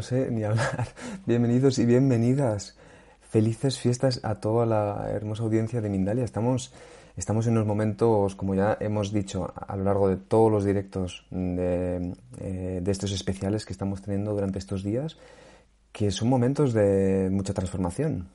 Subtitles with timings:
[0.00, 0.88] No sé ni hablar,
[1.26, 2.74] bienvenidos y bienvenidas.
[3.20, 6.24] Felices fiestas a toda la hermosa audiencia de Mindalia.
[6.24, 6.72] Estamos,
[7.18, 11.26] estamos en unos momentos, como ya hemos dicho a lo largo de todos los directos
[11.30, 15.18] de, eh, estos especiales que estamos teniendo durante estos días,
[15.92, 18.28] que son momentos de mucha transformación.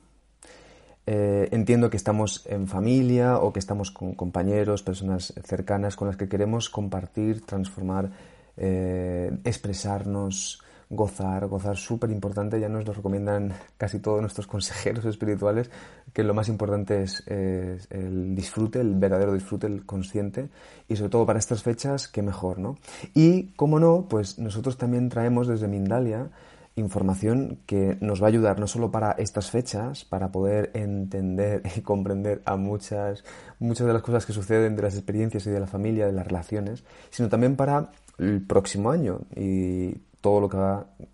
[1.04, 6.16] Eh, entiendo que estamos en familia o que estamos con compañeros, personas cercanas con las
[6.16, 8.12] que queremos compartir, transformar,
[8.56, 15.70] eh, expresarnos, gozar, gozar súper importante, ya nos lo recomiendan casi todos nuestros consejeros espirituales,
[16.12, 20.48] que lo más importante es, el disfrute, el verdadero disfrute, el consciente,
[20.88, 22.76] y sobre todo para estas fechas, qué mejor, ¿no?
[23.14, 26.30] Y, como no, pues nosotros también traemos desde Mindalia
[26.76, 31.80] información que nos va a ayudar no solo para estas fechas, para poder entender y
[31.80, 33.24] comprender a muchas,
[33.58, 36.26] muchas de las cosas que suceden de las experiencias y de la familia, de las
[36.26, 39.20] relaciones, sino también para el próximo año
[40.26, 40.58] todo lo que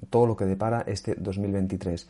[0.09, 2.09] todo lo que depara este 2023.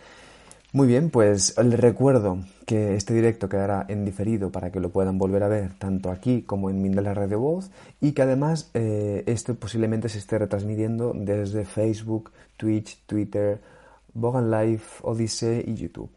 [0.72, 5.19] Muy bien, pues les recuerdo que este directo quedará en diferido para que lo puedan
[5.19, 9.56] volver a ver tanto aquí como en Mindela Radio Voz y que además eh, esto
[9.56, 13.60] posiblemente se esté retransmitiendo desde Facebook, Twitch, Twitter,
[14.15, 16.09] Bogan Live, Odyssey y YouTube.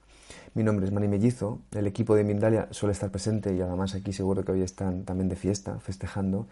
[0.53, 4.13] Mi nombre es Mani Mellizo, el equipo de Mindalia suele estar presente y además aquí
[4.13, 6.47] seguro que hoy están también de fiesta, festejando.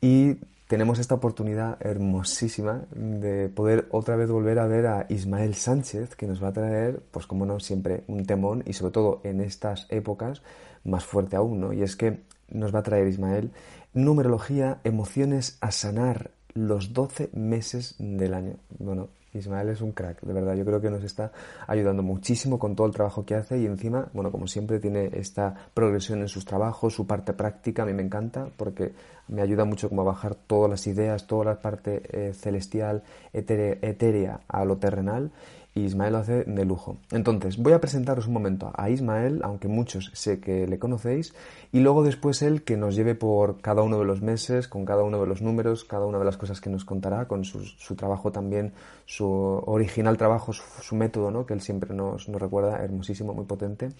[0.00, 6.16] Y tenemos esta oportunidad hermosísima de poder otra vez volver a ver a Ismael Sánchez,
[6.16, 9.40] que nos va a traer, pues como no, siempre un temón y sobre todo en
[9.40, 10.42] estas épocas
[10.84, 11.72] más fuerte aún, ¿no?
[11.72, 13.50] Y es que nos va a traer Ismael
[13.92, 18.56] numerología, emociones a sanar los 12 meses del año.
[18.78, 20.54] Bueno, Ismael es un crack, de verdad.
[20.54, 21.32] Yo creo que nos está
[21.66, 25.54] ayudando muchísimo con todo el trabajo que hace y encima, bueno, como siempre, tiene esta
[25.74, 27.82] progresión en sus trabajos, su parte práctica.
[27.82, 28.92] A mí me encanta porque
[29.28, 33.02] me ayuda mucho como a bajar todas las ideas, toda la parte eh, celestial,
[33.32, 35.32] etérea a lo terrenal
[35.80, 36.98] Ismael lo hace de lujo.
[37.10, 41.34] Entonces, voy a presentaros un momento a Ismael, aunque muchos sé que le conocéis,
[41.72, 45.02] y luego después él que nos lleve por cada uno de los meses, con cada
[45.02, 48.30] uno de los números, cada una de las cosas que nos contará, con su, trabajo
[48.30, 48.72] también,
[49.04, 51.46] su original trabajo, su, método, ¿no?
[51.46, 53.90] que él siempre nos, recuerda, hermosísimo, muy potente.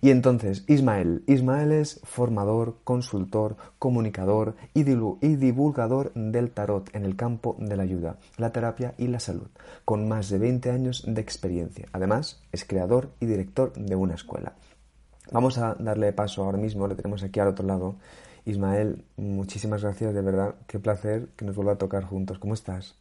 [0.00, 1.24] Y entonces, Ismael.
[1.26, 7.82] Ismael es formador, consultor, comunicador y, y divulgador del tarot en el campo de la
[7.82, 9.48] ayuda, la terapia y la salud,
[9.84, 11.88] con más de 20 años de experiencia.
[11.92, 14.54] Además, es creador y director de una escuela.
[15.32, 17.96] Vamos a darle paso ahora mismo, le tenemos aquí al otro lado.
[18.44, 22.38] Ismael, muchísimas gracias, de verdad, qué placer que nos vuelva a tocar juntos.
[22.38, 22.96] ¿Cómo estás?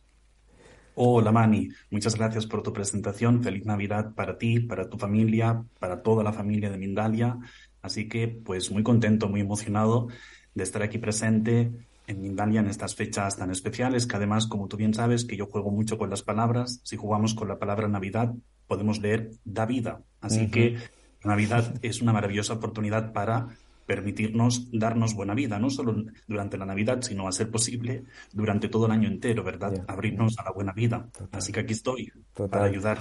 [0.96, 3.44] Hola Mani, muchas gracias por tu presentación.
[3.44, 7.38] Feliz Navidad para ti, para tu familia, para toda la familia de Mindalia.
[7.82, 10.08] Así que, pues muy contento, muy emocionado
[10.56, 11.72] de estar aquí presente
[12.08, 15.48] en Mindalia en estas fechas tan especiales, que además, como tú bien sabes, que yo
[15.48, 16.82] juego mucho con las palabras.
[16.84, 18.34] Si jugamos con la palabra Navidad,
[18.68, 20.02] podemos leer da vida.
[20.22, 20.78] Así que
[21.24, 23.48] Navidad es una maravillosa oportunidad para
[23.86, 25.96] permitirnos darnos buena vida, no solo
[26.28, 29.84] durante la Navidad, sino a ser posible durante todo el año entero, ¿verdad?
[29.88, 31.10] Abrirnos a la buena vida.
[31.32, 33.00] Así que aquí estoy para ayudar.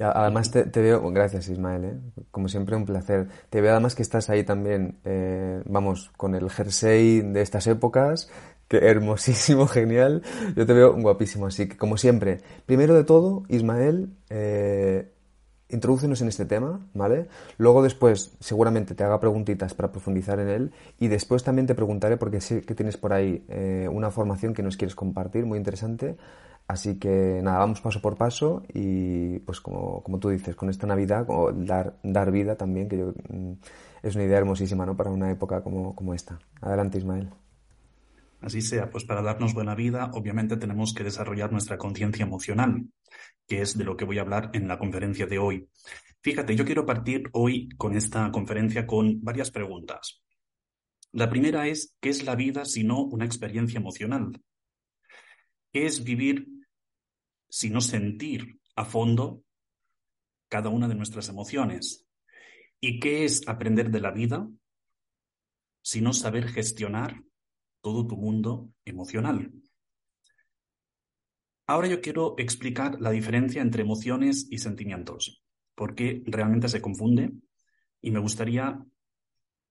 [0.00, 2.22] Además te, veo, gracias Ismael, ¿eh?
[2.30, 3.28] como siempre un placer.
[3.50, 8.30] Te veo además que estás ahí también, eh, vamos, con el jersey de estas épocas,
[8.68, 10.22] que hermosísimo, genial.
[10.56, 15.12] Yo te veo guapísimo, así que como siempre, primero de todo, Ismael, eh,
[15.72, 17.28] introdúcenos en este tema, ¿vale?
[17.58, 22.16] Luego después seguramente te haga preguntitas para profundizar en él y después también te preguntaré
[22.16, 26.16] porque sé que tienes por ahí eh, una formación que nos quieres compartir muy interesante.
[26.72, 30.86] Así que nada, vamos paso por paso y pues como, como tú dices, con esta
[30.86, 33.52] Navidad, dar, dar vida también, que yo, mm,
[34.02, 34.96] es una idea hermosísima, ¿no?
[34.96, 36.38] Para una época como, como esta.
[36.62, 37.28] Adelante, Ismael.
[38.40, 42.86] Así sea, pues para darnos buena vida, obviamente tenemos que desarrollar nuestra conciencia emocional,
[43.46, 45.68] que es de lo que voy a hablar en la conferencia de hoy.
[46.22, 50.22] Fíjate, yo quiero partir hoy con esta conferencia con varias preguntas.
[51.12, 54.40] La primera es, ¿qué es la vida si no una experiencia emocional?
[55.70, 56.61] ¿Qué es vivir
[57.52, 59.44] si no sentir a fondo
[60.48, 62.06] cada una de nuestras emociones?
[62.80, 64.48] ¿Y qué es aprender de la vida
[65.82, 67.22] si no saber gestionar
[67.82, 69.52] todo tu mundo emocional?
[71.66, 75.44] Ahora yo quiero explicar la diferencia entre emociones y sentimientos
[75.74, 77.32] porque realmente se confunde
[78.00, 78.82] y me gustaría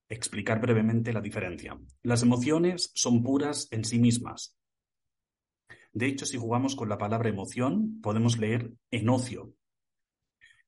[0.08, 1.80] explicar brevemente la diferencia.
[2.04, 4.56] Las emociones son puras en sí mismas.
[5.94, 9.54] De hecho, si jugamos con la palabra emoción, podemos leer enocio.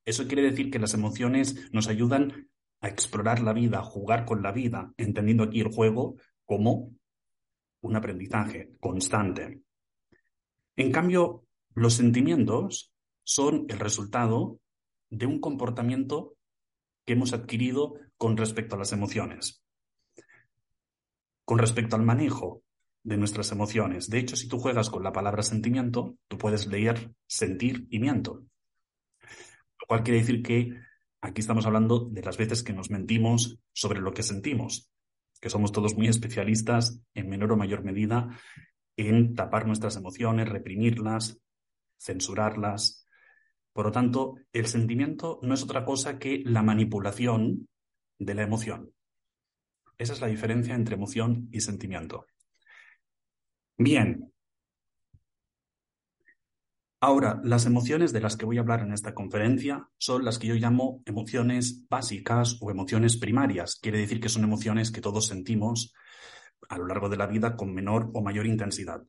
[0.04, 2.50] Eso quiere decir que las emociones nos ayudan
[2.80, 6.92] a explorar la vida, a jugar con la vida, entendiendo aquí el juego como
[7.80, 9.62] un aprendizaje constante.
[10.76, 12.92] En cambio, los sentimientos
[13.22, 14.60] son el resultado
[15.08, 16.36] de un comportamiento
[17.06, 19.62] que hemos adquirido con respecto a las emociones,
[21.44, 22.62] con respecto al manejo
[23.04, 24.08] de nuestras emociones.
[24.10, 28.44] De hecho, si tú juegas con la palabra sentimiento, tú puedes leer sentir y miento.
[29.20, 30.74] Lo cual quiere decir que
[31.20, 34.90] aquí estamos hablando de las veces que nos mentimos sobre lo que sentimos,
[35.40, 38.36] que somos todos muy especialistas en menor o mayor medida
[38.96, 41.38] en tapar nuestras emociones, reprimirlas,
[41.98, 43.04] censurarlas,
[43.74, 47.68] por lo tanto, el sentimiento no es otra cosa que la manipulación
[48.20, 48.92] de la emoción.
[49.98, 52.24] Esa es la diferencia entre emoción y sentimiento.
[53.76, 54.32] Bien.
[57.00, 60.46] Ahora, las emociones de las que voy a hablar en esta conferencia son las que
[60.46, 63.78] yo llamo emociones básicas o emociones primarias.
[63.82, 65.92] Quiere decir que son emociones que todos sentimos
[66.68, 69.02] a lo largo de la vida con menor o mayor intensidad.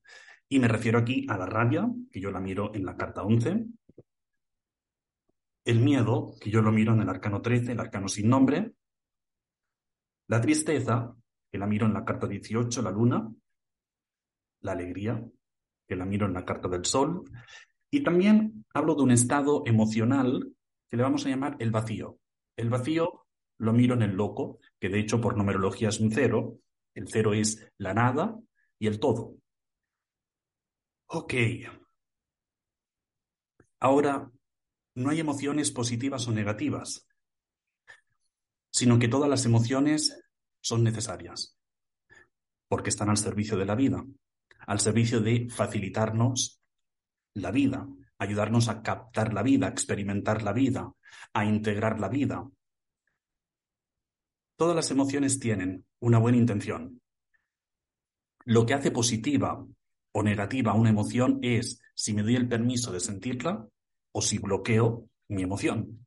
[0.50, 3.66] Y me refiero aquí a la rabia, que yo la miro en la carta 11,
[5.64, 8.74] el miedo, que yo lo miro en el arcano 13, el arcano sin nombre,
[10.28, 11.16] la tristeza,
[11.52, 13.32] que la miro en la carta 18, la luna,
[14.66, 15.24] la alegría,
[15.88, 17.24] que la miro en la carta del sol,
[17.92, 20.54] y también hablo de un estado emocional
[20.90, 22.20] que le vamos a llamar el vacío.
[22.58, 23.28] El vacío
[23.60, 26.60] lo miro en el loco, que de hecho por numerología es un cero,
[26.94, 28.38] el cero es la nada
[28.80, 29.38] y el todo.
[31.08, 31.34] Ok.
[33.80, 34.32] Ahora
[34.96, 37.08] no hay emociones positivas o negativas,
[38.72, 40.22] sino que todas las emociones
[40.62, 41.58] son necesarias,
[42.68, 44.04] porque están al servicio de la vida,
[44.68, 46.62] al servicio de facilitarnos
[47.34, 50.92] la vida, ayudarnos a captar la vida, a experimentar la vida,
[51.34, 52.48] a integrar la vida.
[54.58, 57.02] Todas las emociones tienen una buena intención.
[58.46, 59.66] Lo que hace positiva
[60.12, 63.68] o negativa una emoción es si me doy el permiso de sentirla
[64.12, 66.06] o si bloqueo mi emoción.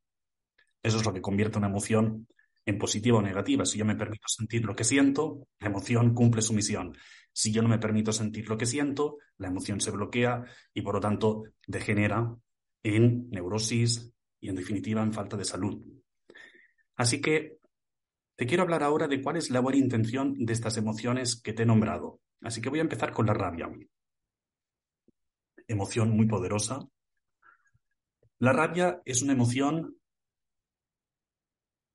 [0.83, 2.27] Eso es lo que convierte una emoción
[2.65, 3.67] en positiva o negativa.
[3.67, 6.97] Si yo me permito sentir lo que siento, la emoción cumple su misión.
[7.39, 10.45] Si yo no me permito sentir lo que siento, la emoción se bloquea
[10.75, 12.35] y por lo tanto degenera
[12.83, 15.81] en neurosis y en definitiva en falta de salud.
[16.97, 17.59] Así que
[18.35, 21.63] te quiero hablar ahora de cuál es la buena intención de estas emociones que te
[21.63, 22.19] he nombrado.
[22.41, 23.71] Así que voy a empezar con la rabia.
[25.69, 26.89] Emoción muy poderosa,
[28.41, 29.97] la rabia es una emoción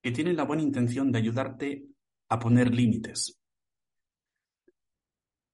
[0.02, 1.86] que tiene la buena intención de ayudarte
[2.30, 3.43] a poner límites.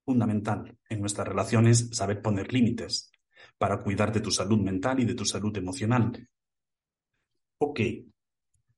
[0.10, 3.12] Fundamental en nuestras relaciones saber poner límites
[3.60, 6.28] para cuidar de tu salud mental y de tu salud emocional.
[7.60, 7.80] Ok,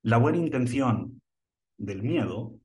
[0.02, 1.22] la buena intención
[1.78, 2.60] del miedo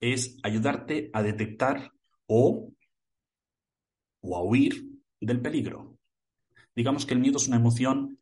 [0.00, 1.92] es ayudarte a detectar
[2.24, 2.72] o,
[4.22, 4.82] o a huir
[5.20, 5.98] del peligro.
[6.74, 8.18] Digamos que el miedo es una emoción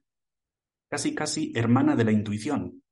[0.88, 2.82] casi, casi hermana de la intuición,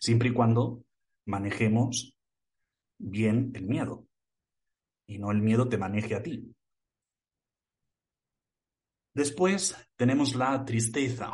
[0.00, 0.84] siempre y cuando
[1.26, 2.16] manejemos
[2.98, 4.08] bien el miedo
[5.12, 6.54] y no el miedo te maneje a ti.
[9.14, 11.30] Después tenemos la tristeza.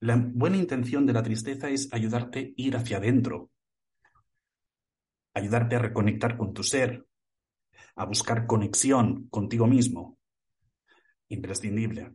[0.00, 3.50] La buena intención de la tristeza es ayudarte a ir hacia adentro,
[5.34, 7.04] ayudarte a reconectar con tu ser,
[7.96, 10.18] a buscar conexión contigo mismo.
[11.28, 12.12] Imprescindible.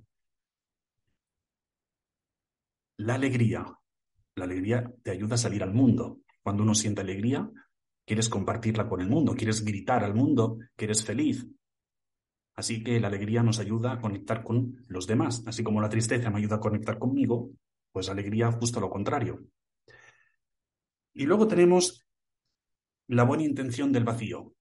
[2.98, 3.65] La alegría.
[4.36, 6.21] La alegría te ayuda a salir al mundo.
[6.41, 7.50] Cuando uno siente alegría,
[8.10, 11.46] quieres compartirla con el mundo, quieres gritar al mundo que eres feliz.
[12.56, 15.44] Así que la alegría nos ayuda a conectar con los demás.
[15.46, 17.51] Así como la tristeza me ayuda a conectar conmigo,
[17.92, 19.44] pues la alegría justo lo contrario.
[21.13, 22.04] Y luego tenemos
[23.10, 24.56] la buena intención del vacío.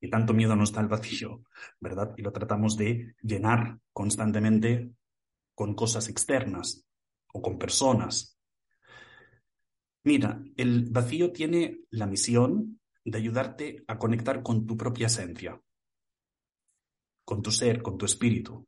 [0.00, 1.42] Y tanto miedo nos da el vacío,
[1.80, 2.14] ¿verdad?
[2.16, 4.92] Y lo tratamos de llenar constantemente
[5.56, 6.86] con cosas externas
[7.32, 8.35] o con personas.
[10.06, 15.60] Mira, el vacío tiene la misión de ayudarte a conectar con tu propia esencia,
[17.24, 18.64] con tu ser, con tu espíritu.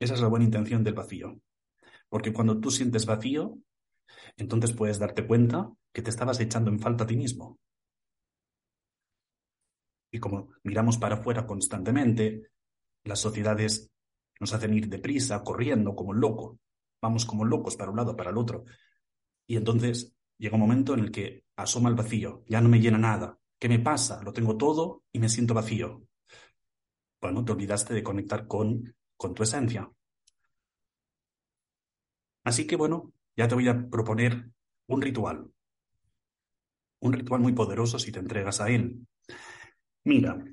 [0.00, 1.38] Esa es la buena intención del vacío.
[2.08, 3.58] Porque cuando tú sientes vacío,
[4.38, 7.58] entonces puedes darte cuenta que te estabas echando en falta a ti mismo.
[10.10, 12.48] Y como miramos para afuera constantemente,
[13.04, 13.90] las sociedades
[14.40, 16.58] nos hacen ir deprisa, corriendo como loco.
[17.02, 18.64] Vamos como locos para un lado, para el otro.
[19.46, 22.98] Y entonces llega un momento en el que asoma el vacío, ya no me llena
[22.98, 23.38] nada.
[23.58, 24.22] ¿Qué me pasa?
[24.22, 26.06] Lo tengo todo y me siento vacío.
[27.20, 29.90] Bueno, te olvidaste de conectar con, con tu esencia.
[32.44, 34.50] Así que bueno, ya te voy a proponer
[34.86, 35.50] un ritual.
[37.00, 39.06] Un ritual muy poderoso si te entregas a él.
[40.04, 40.44] Mira,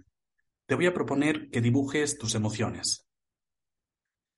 [0.65, 3.05] te voy a proponer que dibujes tus emociones.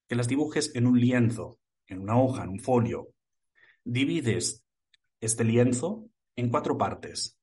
[0.07, 3.09] Que las dibujes en un lienzo, en una hoja, en un folio.
[3.85, 4.65] Divides
[5.19, 7.37] este lienzo en cuatro partes.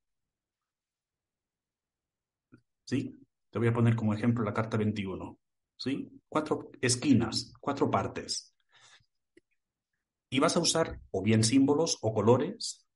[2.83, 3.19] ¿Sí?
[3.49, 5.37] Te voy a poner como ejemplo la carta 21.
[5.77, 6.09] ¿Sí?
[6.27, 8.55] Cuatro esquinas, cuatro partes.
[10.29, 12.87] Y vas a usar o bien símbolos o colores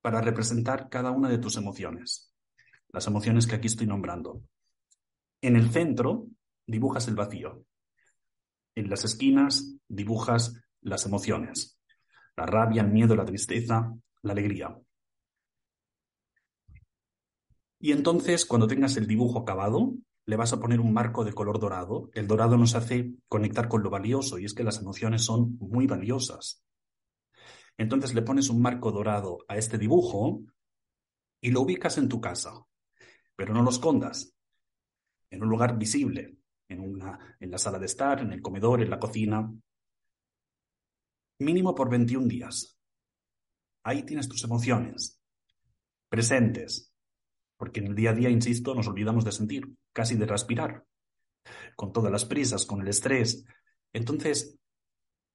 [0.00, 2.32] para representar cada una de tus emociones.
[2.88, 4.42] Las emociones que aquí estoy nombrando.
[5.40, 6.26] En el centro
[6.66, 7.64] dibujas el vacío.
[8.74, 11.73] En las esquinas dibujas las emociones.
[12.36, 14.76] La rabia, el miedo, la tristeza, la alegría.
[17.78, 19.94] Y entonces, cuando tengas el dibujo acabado,
[20.26, 22.10] le vas a poner un marco de color dorado.
[22.14, 25.86] El dorado nos hace conectar con lo valioso y es que las emociones son muy
[25.86, 26.64] valiosas.
[27.76, 30.42] Entonces le pones un marco dorado a este dibujo
[31.40, 32.64] y lo ubicas en tu casa,
[33.36, 34.34] pero no lo escondas,
[35.30, 36.38] en un lugar visible,
[36.68, 39.52] en, una, en la sala de estar, en el comedor, en la cocina,
[41.38, 42.78] mínimo por 21 días.
[43.82, 45.20] Ahí tienes tus emociones,
[46.08, 46.92] presentes,
[47.56, 50.84] porque en el día a día, insisto, nos olvidamos de sentir, casi de respirar,
[51.76, 53.44] con todas las prisas, con el estrés.
[53.92, 54.58] Entonces,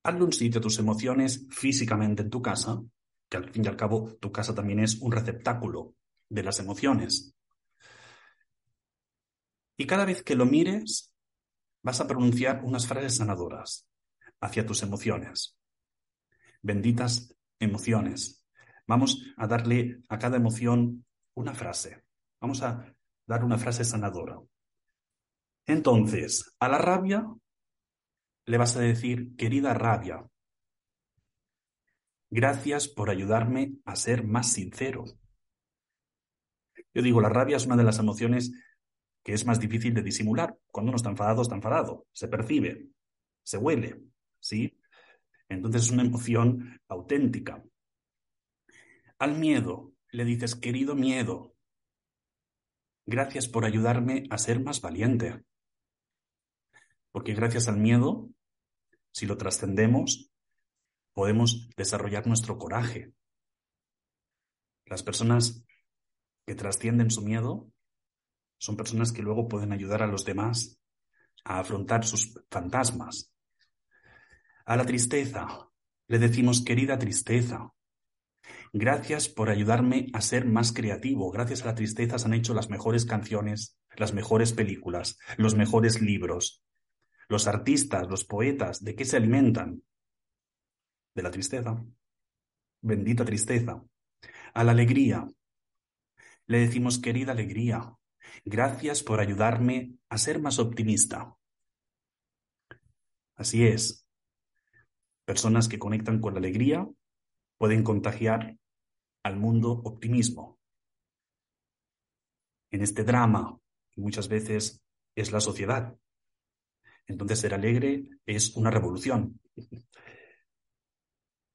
[0.04, 2.82] hazle un sitio a tus emociones físicamente en tu casa,
[3.30, 5.96] que al fin y al cabo tu casa también es un receptáculo
[6.28, 7.36] de las emociones.
[9.78, 11.14] Y cada vez que lo mires,
[11.84, 13.88] vas a pronunciar unas frases sanadoras
[14.42, 15.59] hacia tus emociones.
[16.62, 18.46] Benditas emociones.
[18.88, 22.04] Vamos a darle a cada emoción una frase.
[22.42, 22.94] Vamos a
[23.26, 24.40] dar una frase sanadora.
[25.66, 27.28] Entonces, a la rabia
[28.46, 30.26] le vas a decir, querida rabia,
[32.32, 35.06] gracias por ayudarme a ser más sincero.
[36.94, 38.52] Yo digo, la rabia es una de las emociones
[39.24, 40.58] que es más difícil de disimular.
[40.72, 42.88] Cuando uno está enfadado, está enfadado, se percibe,
[43.44, 44.02] se huele,
[44.40, 44.79] ¿sí?
[45.50, 47.64] Entonces es una emoción auténtica.
[49.18, 51.56] Al miedo le dices, querido miedo,
[53.12, 55.44] Gracias por ayudarme a ser más valiente.
[57.12, 58.30] Porque gracias al miedo,
[59.12, 60.32] si lo trascendemos,
[61.14, 63.12] podemos desarrollar nuestro coraje.
[64.86, 65.66] Las personas
[66.46, 67.72] que trascienden su miedo
[68.60, 70.80] son personas que luego pueden ayudar a los demás
[71.46, 73.34] a afrontar sus fantasmas.
[74.70, 75.48] A la tristeza
[76.08, 77.74] le decimos, querida tristeza,
[78.72, 81.32] Gracias por ayudarme a ser más creativo.
[81.32, 86.02] Gracias a la tristeza se han hecho las mejores canciones, las mejores películas, los mejores
[86.02, 86.64] libros.
[87.28, 89.82] Los artistas, los poetas, ¿de qué se alimentan?
[91.16, 91.84] De la tristeza.
[92.82, 93.84] Bendita tristeza.
[94.54, 95.28] A la alegría.
[96.46, 97.96] Le decimos, querida alegría,
[98.46, 101.36] gracias por ayudarme a ser más optimista.
[103.36, 104.09] Así es.
[105.30, 106.90] Personas que conectan con la alegría
[107.60, 108.58] pueden contagiar
[109.22, 110.60] al mundo optimismo.
[112.72, 113.60] En este drama,
[113.96, 114.82] muchas veces
[115.14, 115.96] es la sociedad.
[117.06, 119.40] Entonces ser alegre es una revolución.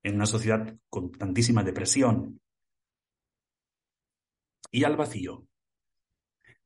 [0.05, 2.41] En una sociedad con tantísima depresión.
[4.71, 5.49] Y al vacío.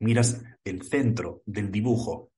[0.00, 2.32] Miras el centro del dibujo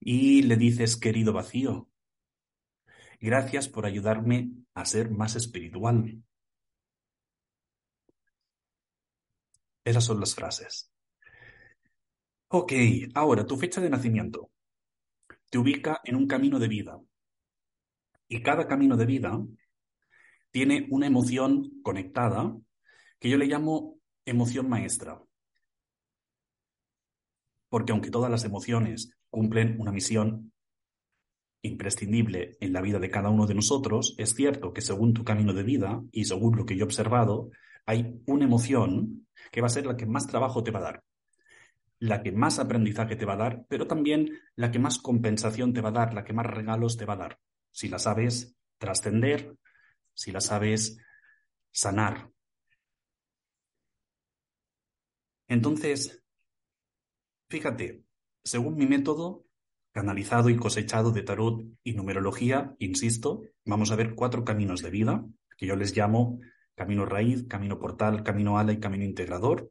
[0.00, 1.90] y le dices, querido vacío,
[3.24, 6.22] Gracias por ayudarme a ser más espiritual.
[9.82, 10.92] Esas son las frases.
[12.48, 12.74] Ok,
[13.14, 14.50] ahora tu fecha de nacimiento
[15.48, 17.00] te ubica en un camino de vida.
[18.28, 19.42] Y cada camino de vida
[20.50, 22.54] tiene una emoción conectada
[23.18, 25.18] que yo le llamo emoción maestra.
[27.70, 30.52] Porque aunque todas las emociones cumplen una misión
[31.64, 35.52] imprescindible en la vida de cada uno de nosotros, es cierto que según tu camino
[35.52, 37.50] de vida y según lo que yo he observado,
[37.86, 41.04] hay una emoción que va a ser la que más trabajo te va a dar,
[41.98, 45.80] la que más aprendizaje te va a dar, pero también la que más compensación te
[45.80, 47.38] va a dar, la que más regalos te va a dar,
[47.70, 49.56] si la sabes trascender,
[50.12, 50.98] si la sabes
[51.72, 52.30] sanar.
[55.48, 56.22] Entonces,
[57.48, 58.04] fíjate,
[58.42, 59.43] según mi método,
[59.94, 65.24] canalizado y cosechado de tarot y numerología, insisto, vamos a ver cuatro caminos de vida,
[65.56, 66.40] que yo les llamo
[66.74, 69.70] camino raíz, camino portal, camino ala y camino integrador.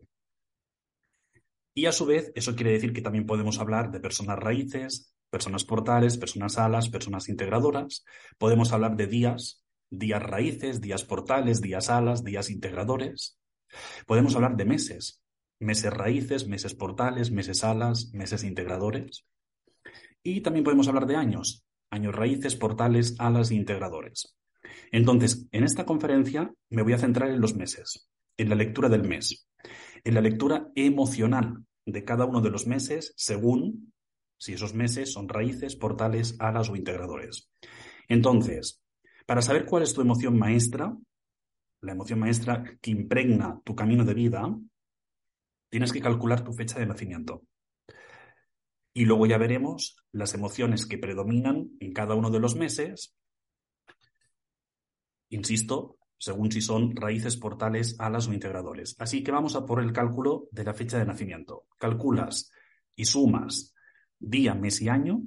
[1.75, 5.65] Y a su vez, eso quiere decir que también podemos hablar de personas raíces, personas
[5.65, 8.05] portales, personas alas, personas integradoras.
[8.37, 13.37] Podemos hablar de días, días raíces, días portales, días alas, días integradores.
[14.05, 15.21] Podemos hablar de meses,
[15.59, 19.25] meses raíces, meses portales, meses alas, meses integradores.
[20.23, 24.35] Y también podemos hablar de años, años raíces, portales, alas e integradores.
[24.91, 29.03] Entonces, en esta conferencia me voy a centrar en los meses, en la lectura del
[29.03, 29.47] mes,
[30.03, 33.93] en la lectura emocional de cada uno de los meses según
[34.37, 37.49] si esos meses son raíces, portales, alas o integradores.
[38.07, 38.81] Entonces,
[39.25, 40.97] para saber cuál es tu emoción maestra,
[41.81, 44.57] la emoción maestra que impregna tu camino de vida,
[45.69, 47.43] tienes que calcular tu fecha de nacimiento.
[48.93, 53.15] Y luego ya veremos las emociones que predominan en cada uno de los meses.
[55.29, 58.95] Insisto, según si son raíces, portales, alas o integradores.
[58.99, 61.65] Así que vamos a por el cálculo de la fecha de nacimiento.
[61.77, 62.51] Calculas
[62.95, 63.73] y sumas
[64.19, 65.21] día, mes y año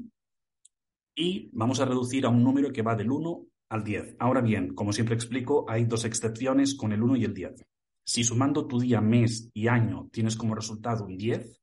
[1.15, 4.17] y vamos a reducir a un número que va del 1 al 10.
[4.19, 7.65] Ahora bien, como siempre explico, hay dos excepciones con el 1 y el 10.
[8.05, 11.61] Si sumando tu día, mes y año tienes como resultado un 10,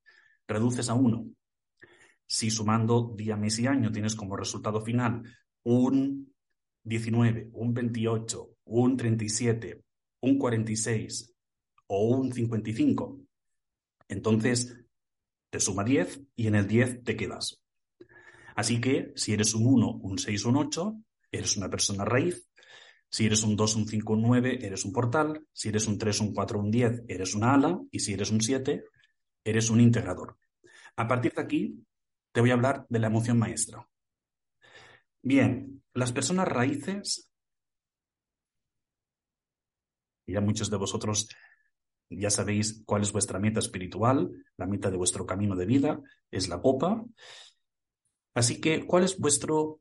[0.47, 1.25] reduces a 1.
[2.33, 5.21] Si sumando día, mes y año tienes como resultado final
[5.65, 6.33] un
[6.83, 9.83] 19, un 28, un 37,
[10.21, 11.31] un 46
[11.85, 13.19] o un 55,
[14.07, 14.75] entonces
[15.51, 17.61] te suma 10 y en el 10 te quedas.
[18.55, 20.95] Así que si eres un 1, un 6, un 8,
[21.31, 22.47] eres una persona raíz
[23.11, 25.45] si eres un 2, un 5, un 9, eres un portal.
[25.53, 27.79] Si eres un 3, un 4, un 10, eres una ala.
[27.91, 28.85] Y si eres un 7,
[29.43, 30.35] eres un integrador.
[30.95, 31.85] A partir de aquí,
[32.33, 33.87] te voy a hablar de la emoción maestra.
[35.21, 37.31] Bien, las personas raíces,
[40.27, 41.29] ya muchos de vosotros
[42.09, 46.49] ya sabéis cuál es vuestra meta espiritual, la meta de vuestro camino de vida, es
[46.49, 47.05] la copa.
[48.33, 49.79] Así que, ¿cuál es vuestro,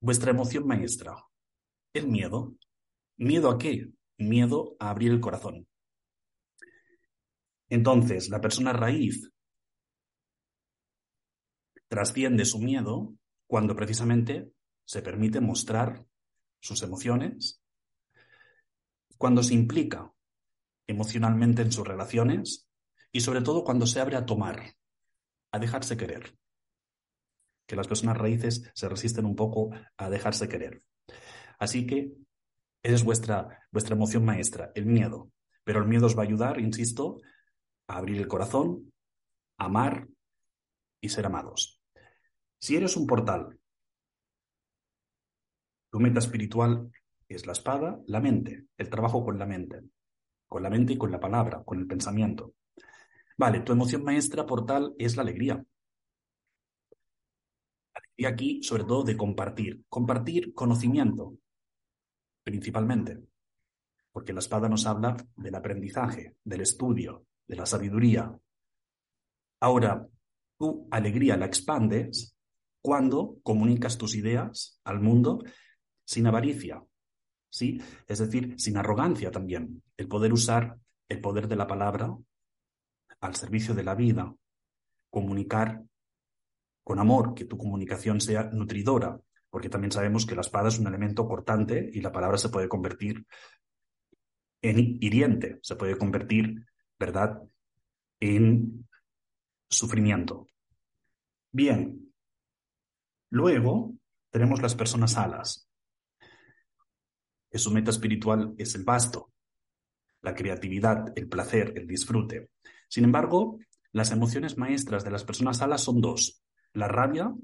[0.00, 1.14] vuestra emoción maestra?
[1.92, 2.54] El miedo.
[3.16, 3.90] ¿Miedo a qué?
[4.18, 5.66] Miedo a abrir el corazón.
[7.68, 9.33] Entonces, la persona raíz
[11.94, 13.14] trasciende su miedo
[13.46, 14.50] cuando precisamente
[14.84, 16.04] se permite mostrar
[16.58, 17.62] sus emociones,
[19.16, 20.12] cuando se implica
[20.88, 22.68] emocionalmente en sus relaciones
[23.12, 24.74] y sobre todo cuando se abre a tomar,
[25.52, 26.36] a dejarse querer.
[27.64, 30.82] Que las personas raíces se resisten un poco a dejarse querer.
[31.60, 32.12] Así que
[32.82, 35.30] esa es vuestra, vuestra emoción maestra, el miedo.
[35.62, 37.20] Pero el miedo os va a ayudar, insisto,
[37.86, 38.92] a abrir el corazón,
[39.58, 40.08] amar
[41.00, 41.83] y ser amados.
[42.64, 43.60] Si eres un portal,
[45.90, 46.90] tu meta espiritual
[47.28, 49.82] es la espada, la mente, el trabajo con la mente,
[50.48, 52.54] con la mente y con la palabra, con el pensamiento.
[53.36, 55.62] Vale, tu emoción maestra portal es la alegría.
[58.16, 59.84] Y aquí, sobre todo, de compartir.
[59.90, 61.36] Compartir conocimiento,
[62.44, 63.18] principalmente,
[64.10, 68.34] porque la espada nos habla del aprendizaje, del estudio, de la sabiduría.
[69.60, 70.08] Ahora,
[70.56, 72.33] tu alegría la expandes
[72.84, 75.42] cuando comunicas tus ideas al mundo
[76.04, 76.84] sin avaricia,
[77.48, 77.80] ¿sí?
[78.06, 79.82] Es decir, sin arrogancia también.
[79.96, 80.76] El poder usar
[81.08, 82.14] el poder de la palabra
[83.20, 84.34] al servicio de la vida,
[85.08, 85.82] comunicar
[86.82, 89.18] con amor, que tu comunicación sea nutridora,
[89.48, 92.68] porque también sabemos que la espada es un elemento cortante y la palabra se puede
[92.68, 93.24] convertir
[94.60, 96.66] en hiriente, se puede convertir,
[96.98, 97.40] ¿verdad?,
[98.20, 98.86] en
[99.70, 100.48] sufrimiento.
[101.50, 102.03] Bien,
[103.34, 103.92] luego
[104.30, 105.68] tenemos las personas alas,
[107.50, 109.32] que su meta espiritual es el vasto,
[110.22, 112.50] la creatividad, el placer, el disfrute.
[112.88, 113.58] Sin embargo,
[113.90, 116.44] las emociones maestras de las personas alas son dos,
[116.74, 117.34] la rabia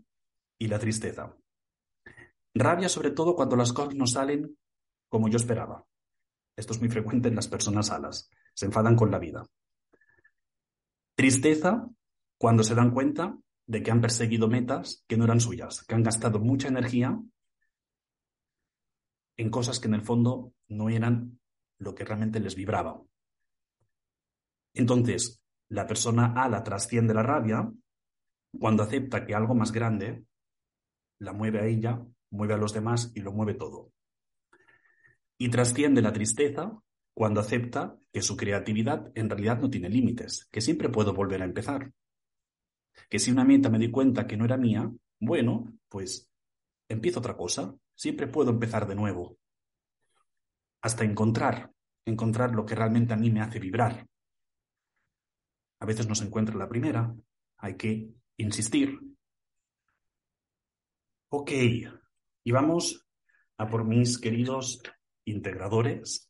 [0.58, 1.36] y la tristeza.
[2.54, 4.56] Rabia sobre todo cuando las cosas no salen
[5.08, 5.84] como yo esperaba.
[6.54, 8.30] Esto es muy frecuente en las personas alas.
[8.54, 9.44] Se enfadan con la vida.
[11.16, 11.88] Tristeza
[12.38, 13.36] cuando se dan cuenta
[13.70, 17.16] de que han perseguido metas que no eran suyas, que han gastado mucha energía
[19.36, 21.38] en cosas que en el fondo no eran
[21.78, 23.00] lo que realmente les vibraba.
[24.74, 27.72] Entonces, la persona A la trasciende la rabia
[28.58, 30.24] cuando acepta que algo más grande
[31.20, 33.92] la mueve a ella, mueve a los demás y lo mueve todo.
[35.38, 36.76] Y trasciende la tristeza
[37.14, 41.44] cuando acepta que su creatividad en realidad no tiene límites, que siempre puedo volver a
[41.44, 41.92] empezar.
[43.08, 46.30] Que si una meta me di cuenta que no era mía, bueno, pues
[46.88, 49.38] empiezo otra cosa, siempre puedo empezar de nuevo.
[50.82, 51.72] Hasta encontrar,
[52.04, 54.06] encontrar lo que realmente a mí me hace vibrar.
[55.80, 57.14] A veces no se encuentra la primera,
[57.58, 58.98] hay que insistir.
[61.28, 61.50] Ok,
[62.44, 63.06] y vamos
[63.56, 64.82] a por mis queridos
[65.24, 66.29] integradores.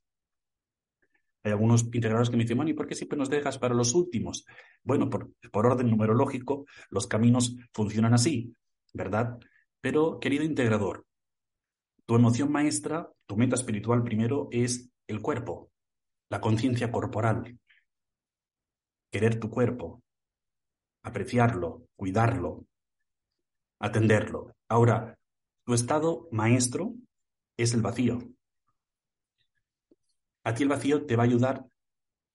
[1.43, 4.45] Hay algunos integradores que me dicen, ¿y por qué siempre nos dejas para los últimos?
[4.83, 8.55] Bueno, por, por orden numerológico, los caminos funcionan así,
[8.93, 9.39] ¿verdad?
[9.81, 11.07] Pero, querido integrador,
[12.05, 15.71] tu emoción maestra, tu meta espiritual primero es el cuerpo,
[16.29, 17.59] la conciencia corporal,
[19.11, 20.03] querer tu cuerpo,
[21.03, 22.67] apreciarlo, cuidarlo,
[23.79, 24.55] atenderlo.
[24.69, 25.19] Ahora,
[25.65, 26.95] tu estado maestro
[27.57, 28.19] es el vacío.
[30.45, 31.67] A ti el vacío te va a ayudar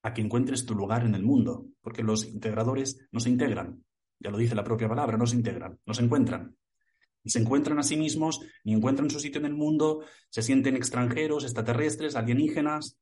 [0.03, 3.83] a que encuentres tu lugar en el mundo, porque los integradores no se integran,
[4.19, 6.55] ya lo dice la propia palabra, no se integran, no se encuentran.
[7.23, 10.75] Ni se encuentran a sí mismos, ni encuentran su sitio en el mundo, se sienten
[10.75, 12.99] extranjeros, extraterrestres, alienígenas.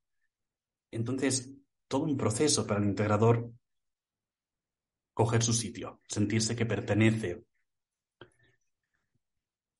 [0.91, 1.51] Entonces,
[1.89, 3.51] todo un proceso para el integrador
[5.13, 7.43] coger su sitio, sentirse que pertenece.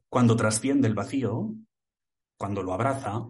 [0.10, 1.56] Cuando trasciende el vacío,
[2.38, 3.26] cuando lo abraza,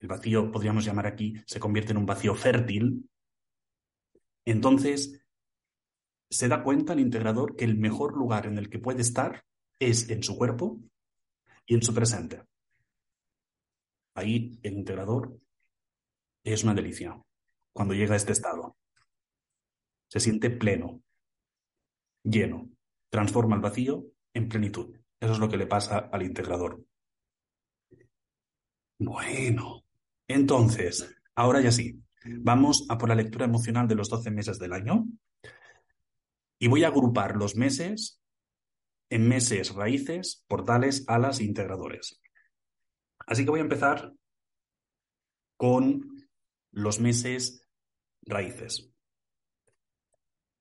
[0.00, 3.08] el vacío, podríamos llamar aquí, se convierte en un vacío fértil,
[4.44, 5.20] entonces
[6.30, 9.44] se da cuenta el integrador que el mejor lugar en el que puede estar
[9.78, 10.80] es en su cuerpo
[11.66, 12.42] y en su presente.
[14.14, 15.38] Ahí el integrador
[16.42, 17.20] es una delicia
[17.72, 18.76] cuando llega a este estado.
[20.08, 21.02] Se siente pleno,
[22.22, 22.70] lleno,
[23.10, 24.96] transforma el vacío en plenitud.
[25.20, 26.84] Eso es lo que le pasa al integrador.
[28.98, 29.84] Bueno,
[30.28, 34.74] entonces, ahora ya sí, vamos a por la lectura emocional de los 12 meses del
[34.74, 35.06] año.
[36.58, 38.20] Y voy a agrupar los meses
[39.10, 42.20] en meses raíces, portales, alas e integradores.
[43.26, 44.12] Así que voy a empezar
[45.56, 46.28] con
[46.72, 47.66] los meses
[48.22, 48.92] raíces.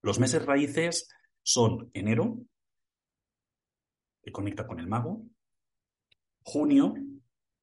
[0.01, 1.10] Los meses raíces
[1.43, 2.39] son enero,
[4.23, 5.25] que conecta con el mago,
[6.43, 6.95] junio,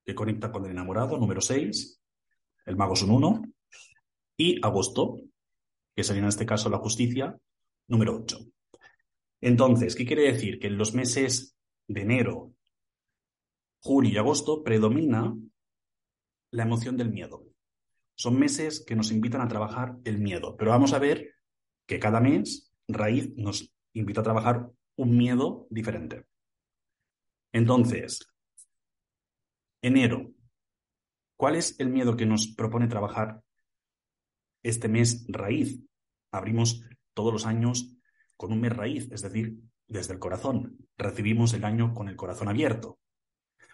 [0.04, 2.00] que conecta con el enamorado, número 6,
[2.66, 3.42] el mago es un 1,
[4.36, 5.20] y agosto,
[5.94, 7.38] que sería en este caso la justicia,
[7.88, 8.38] número 8.
[9.40, 10.58] Entonces, ¿qué quiere decir?
[10.58, 12.54] Que en los meses de enero,
[13.80, 15.36] julio y agosto predomina
[16.50, 17.44] la emoción del miedo.
[18.16, 21.34] Son meses que nos invitan a trabajar el miedo, pero vamos a ver
[21.86, 26.24] que cada mes raíz nos invita a trabajar un miedo diferente.
[27.52, 28.33] Entonces,
[29.84, 30.32] Enero.
[31.36, 33.42] ¿Cuál es el miedo que nos propone trabajar
[34.62, 35.78] este mes raíz?
[36.32, 36.80] Abrimos
[37.12, 37.94] todos los años
[38.34, 40.78] con un mes raíz, es decir, desde el corazón.
[40.96, 42.98] Recibimos el año con el corazón abierto.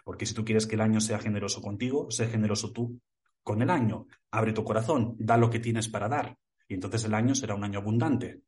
[0.03, 2.99] Porque si tú quieres que el año sea generoso contigo, sé generoso tú
[3.41, 4.07] con el año.
[4.31, 6.37] Abre tu corazón, da lo que tienes para dar.
[6.67, 8.41] Y entonces el año será un año abundante.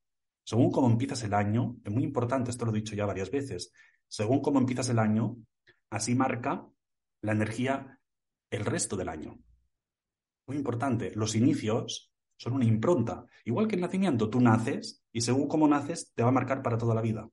[0.43, 3.71] Según cómo empiezas el año, es muy importante, esto lo he dicho ya varias veces,
[4.09, 5.37] según cómo empiezas el año,
[5.89, 6.67] así marca
[7.23, 7.99] la energía
[8.51, 9.39] el resto del año.
[10.45, 13.25] Muy importante, los inicios son una impronta.
[13.45, 16.77] Igual que el nacimiento, tú naces y según cómo naces te va a marcar para
[16.77, 17.27] toda la vida.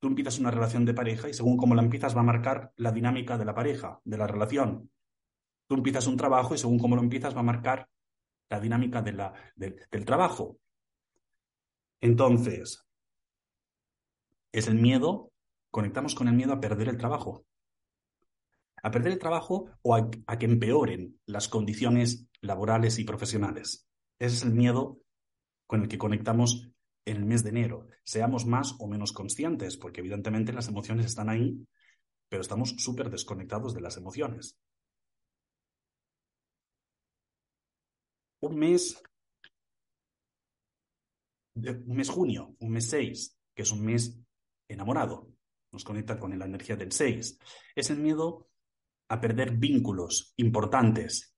[0.00, 2.90] Tú empiezas una relación de pareja y según cómo la empiezas va a marcar la
[2.90, 4.90] dinámica de la pareja, de la relación.
[5.68, 7.88] Tú empiezas un trabajo y según cómo lo empiezas va a marcar
[8.50, 10.58] la dinámica de la, del trabajo.
[12.00, 12.84] Entonces,
[14.52, 15.32] es el miedo,
[15.70, 17.46] conectamos con el miedo a perder el trabajo
[18.84, 23.88] a perder el trabajo o a, que empeoren las condiciones laborales y profesionales.
[24.18, 25.00] Ese es el miedo
[25.66, 26.68] con el que conectamos
[27.06, 27.88] en el mes de enero.
[28.04, 31.66] Seamos más o menos conscientes, porque evidentemente las emociones están ahí,
[32.28, 34.58] pero estamos súper desconectados de las emociones.
[38.40, 39.02] Un mes,
[41.54, 44.20] un mes junio, un mes 6, que es un mes
[44.68, 45.30] enamorado,
[45.72, 47.38] nos conecta con la energía del 6.
[47.74, 48.50] Es el miedo
[49.08, 51.34] a perder vínculos importantes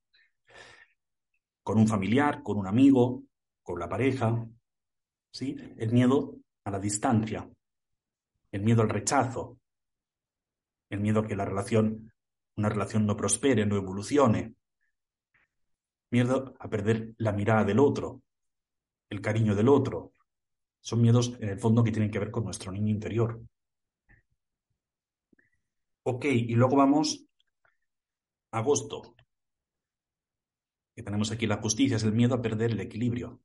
[1.62, 3.24] con un familiar, con un amigo,
[3.62, 4.46] con la pareja.
[5.33, 5.57] ¿sí?
[5.76, 7.48] El miedo a la distancia,
[8.52, 9.59] el miedo al rechazo,
[10.90, 12.12] el miedo a que la relación,
[12.57, 14.55] una relación no prospere, no evolucione,
[16.11, 18.22] miedo a perder la mirada del otro,
[19.11, 20.12] el cariño del otro.
[20.81, 23.40] Son miedos en el fondo que tienen que ver con nuestro niño interior.
[26.05, 27.26] Ok, y luego vamos
[28.57, 29.14] agosto.
[30.95, 33.42] Que tenemos aquí la justicia, es el miedo a perder el equilibrio,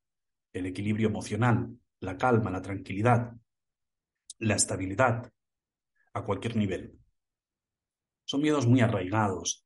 [0.53, 3.33] el equilibrio emocional, la calma, la tranquilidad,
[4.39, 5.31] la estabilidad
[6.13, 6.97] a cualquier nivel.
[8.25, 9.65] Son miedos muy arraigados,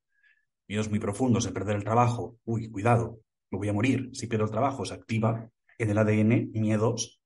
[0.67, 2.39] miedos muy profundos de perder el trabajo.
[2.43, 4.09] Uy, cuidado, me voy a morir.
[4.13, 7.21] Si pierdo el trabajo, se activa en el ADN miedos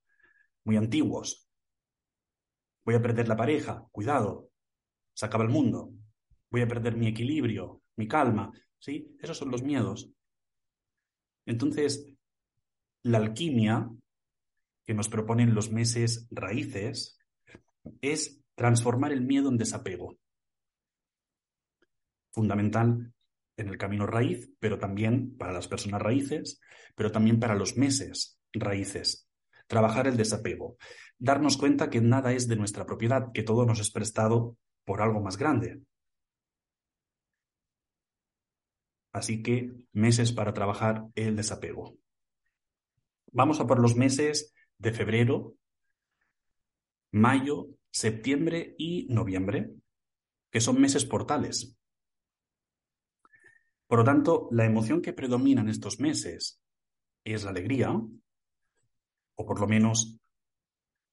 [0.65, 1.49] muy antiguos.
[2.83, 4.49] Voy a perder la pareja, cuidado,
[5.13, 5.91] se acaba el mundo.
[6.51, 8.51] Voy a perder mi equilibrio, mi calma.
[8.79, 9.15] ¿Sí?
[9.19, 10.09] Esos son los miedos.
[11.45, 12.05] Entonces,
[13.03, 13.89] la alquimia
[14.85, 17.19] que nos proponen los meses raíces
[18.01, 20.17] es transformar el miedo en desapego.
[22.31, 23.13] Fundamental
[23.57, 26.61] en el camino raíz, pero también para las personas raíces,
[26.95, 29.27] pero también para los meses raíces.
[29.67, 30.77] Trabajar el desapego.
[31.17, 35.19] Darnos cuenta que nada es de nuestra propiedad, que todo nos es prestado por algo
[35.19, 35.81] más grande.
[39.11, 41.97] Así que meses para trabajar el desapego.
[43.31, 45.55] Vamos a por los meses de febrero,
[47.11, 49.71] mayo, septiembre y noviembre,
[50.51, 51.75] que son meses portales.
[53.87, 56.61] Por lo tanto, la emoción que predomina en estos meses
[57.23, 57.91] es la alegría,
[59.35, 60.19] o por lo menos,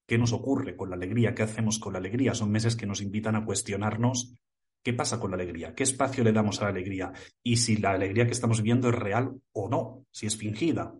[0.07, 1.35] ¿qué nos ocurre con la alegría?
[1.35, 2.35] ¿Qué hacemos con la alegría?
[2.35, 4.37] Son meses que nos invitan a cuestionarnos
[4.87, 7.91] qué pasa con la alegría, qué espacio le damos a la alegría y si la
[7.91, 10.95] alegría que estamos viviendo es real o no, si es fingida.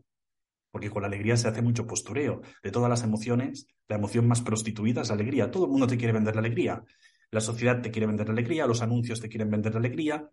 [0.73, 2.43] Porque con la alegría se hace mucho postureo.
[2.65, 5.53] De todas las emociones, la emoción más prostituida es la alegría.
[5.53, 6.83] Todo el mundo te quiere vender la alegría.
[7.31, 10.29] La sociedad te quiere vender la alegría, los anuncios te quieren vender la alegría,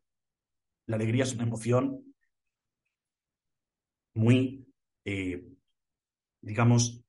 [0.88, 2.16] la alegría es una emoción
[4.16, 4.66] muy,
[5.06, 5.46] eh,
[6.42, 7.04] digamos,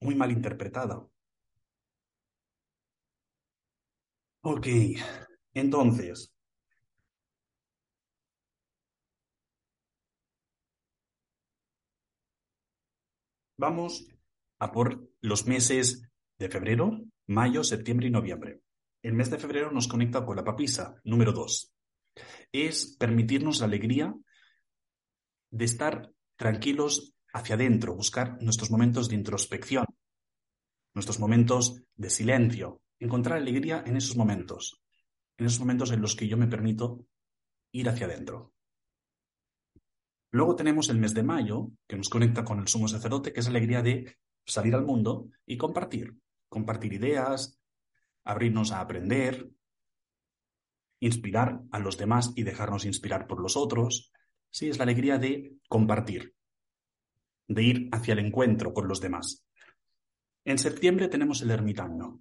[0.00, 1.08] muy mal interpretada.
[4.42, 4.66] Ok,
[5.58, 6.32] entonces,
[13.56, 14.06] vamos
[14.58, 16.02] a por los meses
[16.38, 18.62] de febrero, mayo, septiembre y noviembre.
[19.02, 21.72] El mes de febrero nos conecta con la papisa, número 2
[22.52, 24.14] es permitirnos la alegría
[25.50, 29.86] de estar tranquilos hacia adentro, buscar nuestros momentos de introspección,
[30.94, 34.80] nuestros momentos de silencio, encontrar alegría en esos momentos,
[35.38, 37.06] en esos momentos en los que yo me permito
[37.72, 38.52] ir hacia adentro.
[40.30, 43.46] Luego tenemos el mes de mayo, que nos conecta con el sumo sacerdote, que es
[43.46, 47.58] la alegría de salir al mundo y compartir, compartir ideas,
[48.24, 49.50] abrirnos a aprender,
[51.00, 54.12] inspirar a los demás y dejarnos inspirar por los otros.
[54.50, 56.34] Sí, es la alegría de compartir,
[57.46, 59.46] de ir hacia el encuentro con los demás.
[60.44, 62.20] En septiembre tenemos el ermitaño,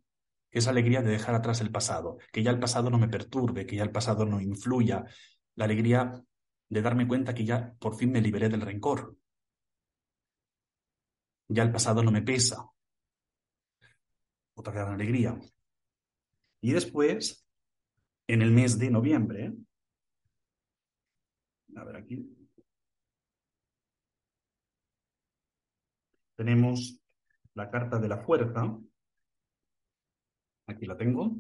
[0.57, 3.07] que es la alegría de dejar atrás el pasado, que ya el pasado no me
[3.07, 5.05] perturbe, que ya el pasado no influya,
[5.53, 6.19] la alegría
[6.67, 9.15] de darme cuenta que ya por fin me liberé del rencor.
[11.47, 12.71] Ya el pasado no me pesa.
[14.55, 15.39] Otra gran alegría.
[16.61, 17.47] Y después
[18.25, 19.53] en el mes de noviembre.
[21.75, 22.35] A ver aquí.
[26.35, 26.99] Tenemos
[27.53, 28.75] la carta de la fuerza.
[30.67, 31.35] Aquí la tengo.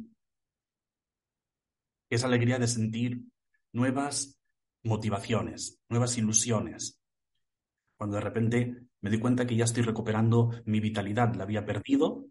[2.09, 3.21] Es alegría de sentir
[3.73, 4.39] nuevas
[4.83, 6.99] motivaciones, nuevas ilusiones.
[7.97, 12.25] Cuando de repente me doy cuenta que ya estoy recuperando mi vitalidad, la había perdido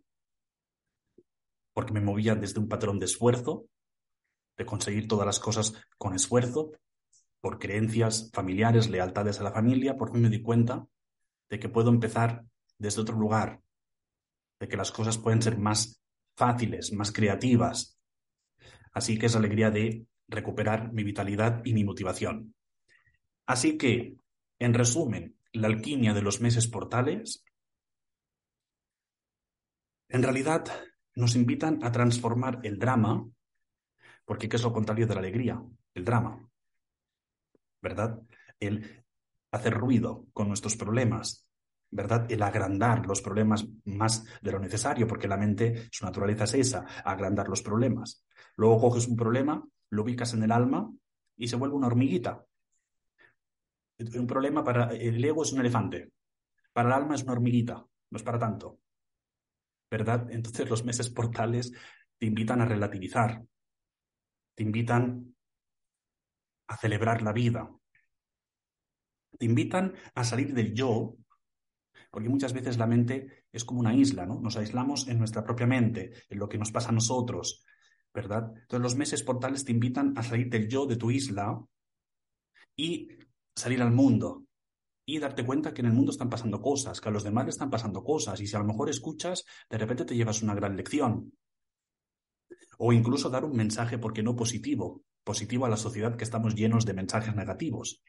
[1.75, 3.69] porque me movía desde un patrón de esfuerzo
[4.57, 6.73] de conseguir todas las cosas con esfuerzo,
[7.41, 10.87] por creencias familiares, lealtades a la familia, por fin me di cuenta
[11.51, 12.45] de que puedo empezar
[12.79, 13.61] desde otro lugar,
[14.59, 16.01] de que las cosas pueden ser más
[16.37, 17.99] fáciles, más creativas.
[18.93, 22.55] Así que es alegría de recuperar mi vitalidad y mi motivación.
[23.47, 24.17] Así que,
[24.59, 27.45] en resumen, la alquimia de los meses portales
[30.09, 30.65] en realidad
[31.15, 33.27] nos invitan a transformar el drama
[34.27, 35.63] porque ¿qué es lo contrario de la alegría?
[35.95, 36.47] El drama.
[37.81, 38.21] ¿Verdad?
[38.59, 39.05] El
[39.53, 41.46] hacer ruido con nuestros problemas,
[41.91, 42.27] ¿verdad?
[42.31, 46.85] El agrandar los problemas más de lo necesario, porque la mente, su naturaleza es esa,
[47.05, 48.25] agrandar los problemas.
[48.57, 50.91] Luego coges un problema, lo ubicas en el alma
[51.37, 52.45] y se vuelve una hormiguita.
[53.99, 56.13] Un problema para el ego es un elefante,
[56.73, 58.81] para el alma es una hormiguita, no es para tanto.
[59.91, 60.31] ¿verdad?
[60.31, 61.73] Entonces los meses portales
[62.19, 63.43] te invitan a relativizar,
[64.55, 65.35] te invitan
[66.69, 67.71] a celebrar la vida,
[69.39, 71.17] te invitan a salir del yo,
[72.17, 74.41] porque muchas veces la mente es como una isla, ¿no?
[74.41, 77.63] Nos aislamos en nuestra propia mente, en lo que nos pasa a nosotros,
[78.15, 78.55] ¿verdad?
[78.55, 81.63] Entonces los meses portales te invitan a salir del yo de tu isla
[82.75, 83.11] y
[83.55, 84.47] salir al mundo
[85.05, 87.69] y darte cuenta que en el mundo están pasando cosas, que a los demás están
[87.69, 91.35] pasando cosas y si a lo mejor escuchas, de repente te llevas una gran lección.
[92.79, 96.87] O incluso dar un mensaje, porque no positivo, positivo a la sociedad que estamos llenos
[96.87, 98.03] de mensajes negativos.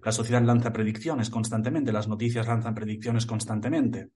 [0.00, 4.10] La sociedad lanza predicciones constantemente, las noticias lanzan predicciones constantemente.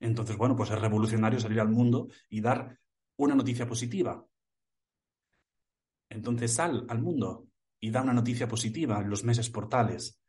[0.00, 2.78] Entonces, bueno, pues es revolucionario salir al mundo y dar
[3.16, 4.26] una noticia positiva.
[6.08, 7.48] Entonces sal al mundo
[7.80, 10.20] y da una noticia positiva en los meses portales.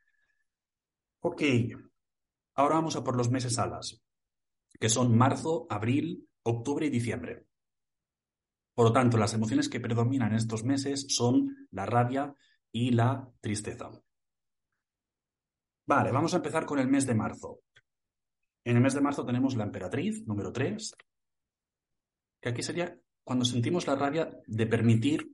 [1.20, 1.42] Ok,
[2.54, 4.02] ahora vamos a por los meses alas,
[4.78, 7.46] que son marzo, abril, octubre y diciembre.
[8.74, 12.34] Por lo tanto, las emociones que predominan en estos meses son la rabia
[12.72, 13.90] y la tristeza.
[15.86, 17.60] Vale, vamos a empezar con el mes de marzo.
[18.64, 20.96] En el mes de marzo tenemos la emperatriz, número 3,
[22.40, 25.30] que aquí sería cuando sentimos la rabia de permitir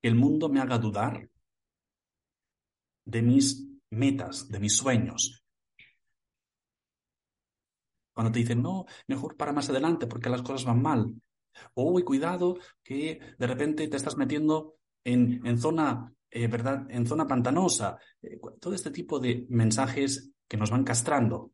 [0.00, 1.28] que el mundo me haga dudar
[3.04, 5.44] de mis metas, de mis sueños.
[8.12, 11.14] Cuando te dicen, no, mejor para más adelante porque las cosas van mal.
[11.74, 16.86] O, cuidado, que de repente te estás metiendo en, en zona eh, ¿verdad?
[16.88, 17.98] En zona pantanosa.
[18.22, 21.52] Eh, todo este tipo de mensajes que nos van castrando,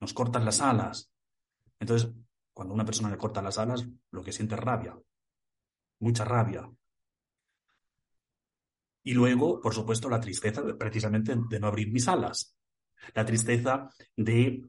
[0.00, 1.10] nos cortan las alas.
[1.80, 2.12] Entonces,
[2.52, 4.98] cuando una persona le corta las alas, lo que siente es rabia,
[6.00, 6.70] mucha rabia.
[9.02, 12.54] Y luego, por supuesto, la tristeza precisamente de no abrir mis alas,
[13.14, 14.62] la tristeza de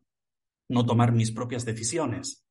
[0.69, 2.45] no tomar mis propias decisiones.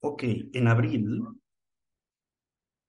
[0.00, 0.22] Ok,
[0.52, 1.38] en abril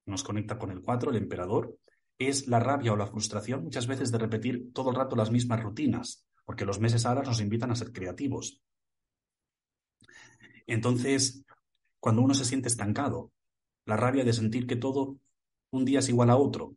[0.09, 1.77] nos conecta con el 4, el emperador,
[2.17, 5.63] es la rabia o la frustración muchas veces de repetir todo el rato las mismas
[5.63, 8.61] rutinas, porque los meses ahora nos invitan a ser creativos.
[10.67, 11.45] Entonces,
[11.99, 13.31] cuando uno se siente estancado,
[13.85, 15.17] la rabia de sentir que todo
[15.71, 16.75] un día es igual a otro,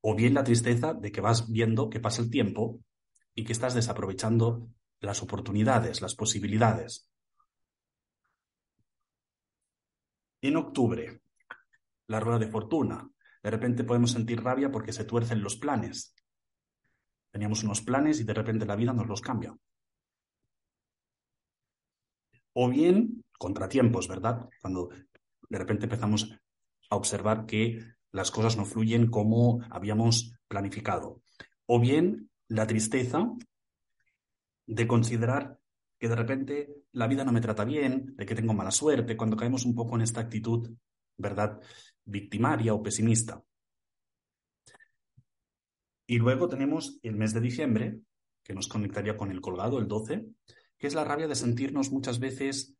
[0.00, 2.80] o bien la tristeza de que vas viendo que pasa el tiempo
[3.34, 4.68] y que estás desaprovechando
[5.00, 7.08] las oportunidades, las posibilidades.
[10.42, 11.22] En octubre,
[12.06, 13.08] la rueda de fortuna.
[13.42, 16.14] De repente podemos sentir rabia porque se tuercen los planes.
[17.30, 19.56] Teníamos unos planes y de repente la vida nos los cambia.
[22.52, 24.48] O bien contratiempos, ¿verdad?
[24.60, 24.88] Cuando
[25.48, 26.30] de repente empezamos
[26.90, 31.20] a observar que las cosas no fluyen como habíamos planificado.
[31.66, 33.28] O bien la tristeza
[34.66, 35.58] de considerar
[35.98, 39.36] que de repente la vida no me trata bien, de que tengo mala suerte, cuando
[39.36, 40.70] caemos un poco en esta actitud,
[41.16, 41.60] ¿verdad?
[42.04, 43.42] Victimaria o pesimista.
[46.06, 48.00] Y luego tenemos el mes de diciembre,
[48.42, 50.26] que nos conectaría con el colgado, el 12,
[50.76, 52.74] que es la rabia de sentirnos muchas veces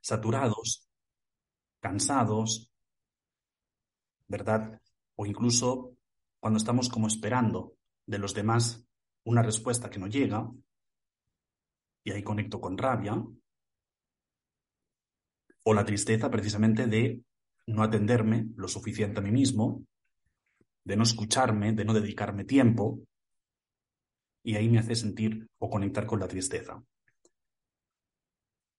[0.00, 0.88] saturados,
[1.80, 2.70] cansados,
[4.28, 4.80] ¿verdad?
[5.16, 5.96] O incluso
[6.40, 8.86] cuando estamos como esperando de los demás
[9.24, 10.50] una respuesta que no llega,
[12.04, 13.22] y ahí conecto con rabia,
[15.64, 17.22] o la tristeza precisamente de
[17.66, 19.84] no atenderme lo suficiente a mí mismo,
[20.84, 23.00] de no escucharme, de no dedicarme tiempo,
[24.42, 26.82] y ahí me hace sentir o conectar con la tristeza.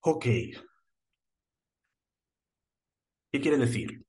[0.01, 0.25] Ok.
[3.31, 4.05] ¿Qué quiere decir?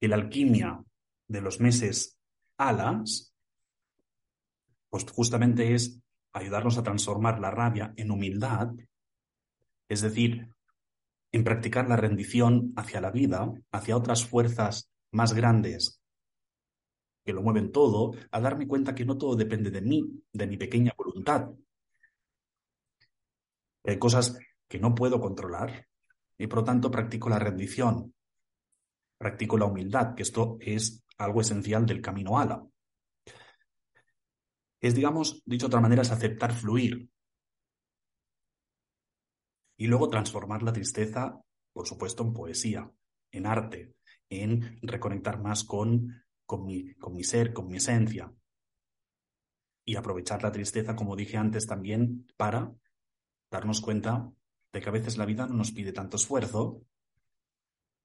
[0.00, 0.84] Que la alquimia
[1.28, 2.18] de los meses
[2.56, 3.32] alas,
[4.88, 6.00] pues justamente es
[6.32, 8.72] ayudarnos a transformar la rabia en humildad,
[9.88, 10.48] es decir,
[11.32, 16.00] en practicar la rendición hacia la vida, hacia otras fuerzas más grandes
[17.24, 20.56] que lo mueven todo, a darme cuenta que no todo depende de mí, de mi
[20.56, 21.50] pequeña voluntad.
[23.84, 25.86] Hay cosas que no puedo controlar
[26.38, 28.14] y por lo tanto practico la rendición,
[29.18, 32.64] practico la humildad, que esto es algo esencial del camino ala.
[34.80, 37.10] Es, digamos, dicho de otra manera, es aceptar fluir,
[39.80, 41.40] y luego transformar la tristeza,
[41.72, 42.92] por supuesto, en poesía,
[43.32, 43.94] en arte,
[44.28, 48.30] en reconectar más con, con, mi, con mi ser, con mi esencia.
[49.86, 52.74] Y aprovechar la tristeza, como dije antes, también para
[53.50, 54.30] darnos cuenta
[54.70, 56.82] de que a veces la vida no nos pide tanto esfuerzo,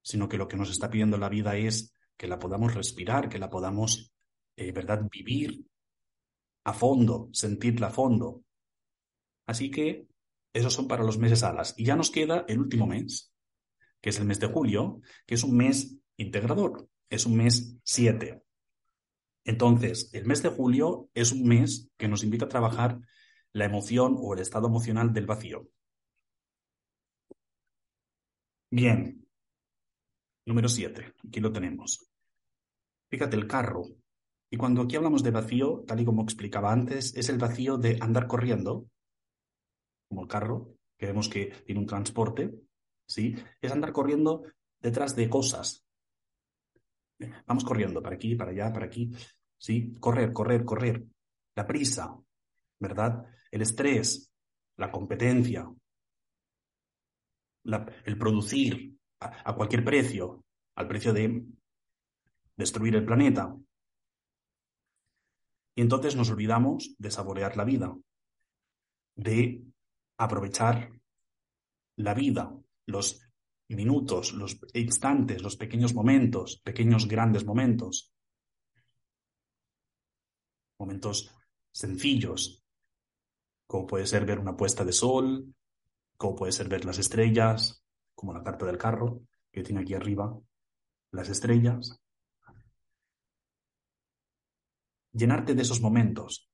[0.00, 3.38] sino que lo que nos está pidiendo la vida es que la podamos respirar, que
[3.38, 4.14] la podamos,
[4.56, 5.68] eh, ¿verdad?, vivir
[6.64, 8.46] a fondo, sentirla a fondo,
[9.46, 10.08] Así que
[10.56, 11.74] esos son para los meses alas.
[11.76, 13.30] Y ya nos queda el último mes,
[14.00, 18.42] que es el mes de julio, que es un mes integrador, es un mes 7.
[19.44, 22.98] Entonces, el mes de julio es un mes que nos invita a trabajar
[23.52, 25.68] la emoción o el estado emocional del vacío.
[28.70, 29.28] Bien.
[30.46, 31.12] Número 7.
[31.28, 32.08] Aquí lo tenemos.
[33.10, 33.84] Fíjate el carro.
[34.50, 37.98] Y cuando aquí hablamos de vacío, tal y como explicaba antes, es el vacío de
[38.00, 38.88] andar corriendo,
[40.08, 42.54] como el carro, que vemos que tiene un transporte,
[43.06, 43.36] ¿sí?
[43.60, 44.44] Es andar corriendo
[44.80, 45.86] detrás de cosas.
[47.46, 49.10] Vamos corriendo para aquí, para allá, para aquí,
[49.58, 49.94] ¿sí?
[50.00, 51.04] Correr, correr, correr.
[51.54, 52.16] La prisa,
[52.78, 53.24] ¿verdad?
[53.50, 54.30] El estrés,
[54.76, 55.70] la competencia,
[58.04, 60.44] el producir a, cualquier precio,
[60.76, 61.44] al precio de
[62.56, 63.56] destruir el planeta.
[65.74, 67.96] Y entonces nos olvidamos de saborear la vida,
[69.16, 69.62] de
[70.18, 70.90] aprovechar
[71.96, 72.54] la vida,
[72.86, 73.20] los
[73.68, 78.12] minutos, los instantes, los pequeños momentos, pequeños grandes momentos,
[80.78, 81.34] momentos
[81.72, 82.62] sencillos,
[83.66, 85.54] como puede ser ver una puesta de sol,
[86.16, 90.38] como puede ser ver las estrellas, como la carta del carro que tiene aquí arriba,
[91.10, 92.00] las estrellas.
[95.12, 96.50] Llenarte de esos momentos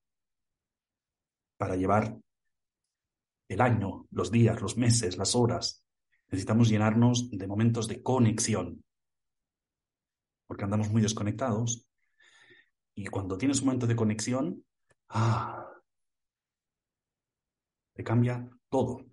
[1.57, 2.22] para llevar
[3.53, 5.87] el año, los días, los meses, las horas.
[6.29, 8.83] Necesitamos llenarnos de momentos de conexión,
[10.47, 11.89] porque andamos muy desconectados.
[12.95, 14.65] Y cuando tienes un momento de conexión,
[15.11, 15.69] ¡ah!
[17.95, 19.05] te cambia todo.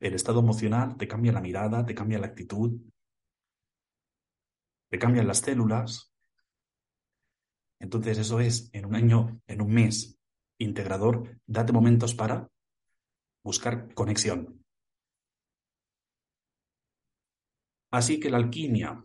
[0.00, 2.80] El estado emocional te cambia la mirada, te cambia la actitud,
[4.88, 6.12] te cambian las células.
[7.80, 10.18] Entonces eso es en un año, en un mes
[10.58, 12.48] integrador, date momentos para
[13.42, 14.64] buscar conexión.
[17.90, 19.04] Así que la alquimia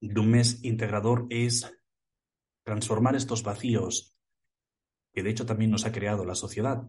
[0.00, 1.70] de un mes integrador es
[2.64, 4.16] transformar estos vacíos
[5.12, 6.88] que de hecho también nos ha creado la sociedad,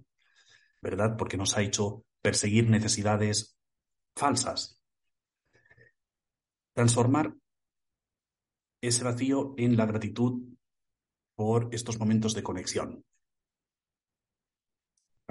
[0.81, 1.17] ¿verdad?
[1.17, 3.57] Porque nos ha hecho perseguir necesidades
[4.15, 4.81] falsas.
[6.73, 7.35] Transformar
[8.81, 10.41] ese vacío en la gratitud
[11.35, 13.03] por estos momentos de conexión.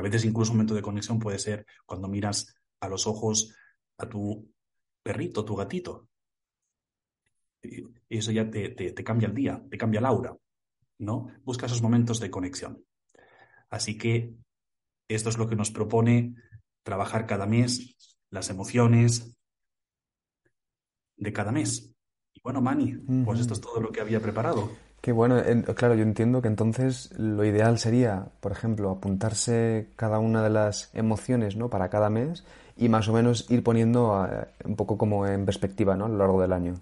[0.01, 3.55] A veces incluso un momento de conexión puede ser cuando miras a los ojos
[3.99, 4.51] a tu
[5.03, 6.09] perrito, tu gatito.
[7.63, 10.35] Y eso ya te, te cambia el día, te cambia el aura,
[11.01, 11.27] ¿no?
[11.45, 12.83] Busca esos momentos de conexión.
[13.69, 14.35] Así que
[15.07, 16.35] esto es lo que nos propone
[16.83, 19.37] trabajar cada mes las emociones
[21.19, 21.95] de cada mes.
[22.33, 22.95] Y bueno, Mani,
[23.27, 24.71] pues esto es todo lo que había preparado.
[25.01, 25.43] Qué bueno,
[25.75, 30.91] claro, yo entiendo que entonces lo ideal sería, por ejemplo, apuntarse cada una de las
[30.95, 31.71] emociones, ¿no?
[31.71, 32.45] Para cada mes
[32.77, 36.05] y más o menos ir poniendo eh, un poco como en perspectiva, ¿no?
[36.05, 36.75] A lo largo del año.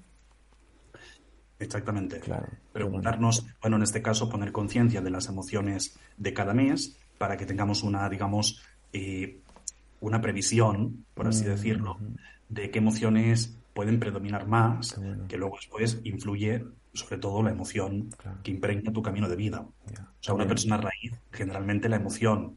[1.60, 2.20] Exactamente.
[2.20, 2.46] Claro.
[2.72, 7.46] Preguntarnos, bueno, en este caso, poner conciencia de las emociones de cada mes para que
[7.46, 8.62] tengamos una, digamos,
[8.92, 9.40] eh,
[10.00, 11.98] una previsión, por así mm, decirlo,
[12.48, 18.10] de qué emociones pueden predominar más, que luego después influye sobre todo la emoción
[18.42, 19.60] que impregna tu camino de vida.
[19.60, 22.56] O sea, una persona raíz, generalmente la emoción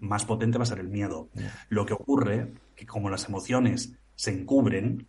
[0.00, 1.28] más potente va a ser el miedo.
[1.68, 5.06] Lo que ocurre que como las emociones se encubren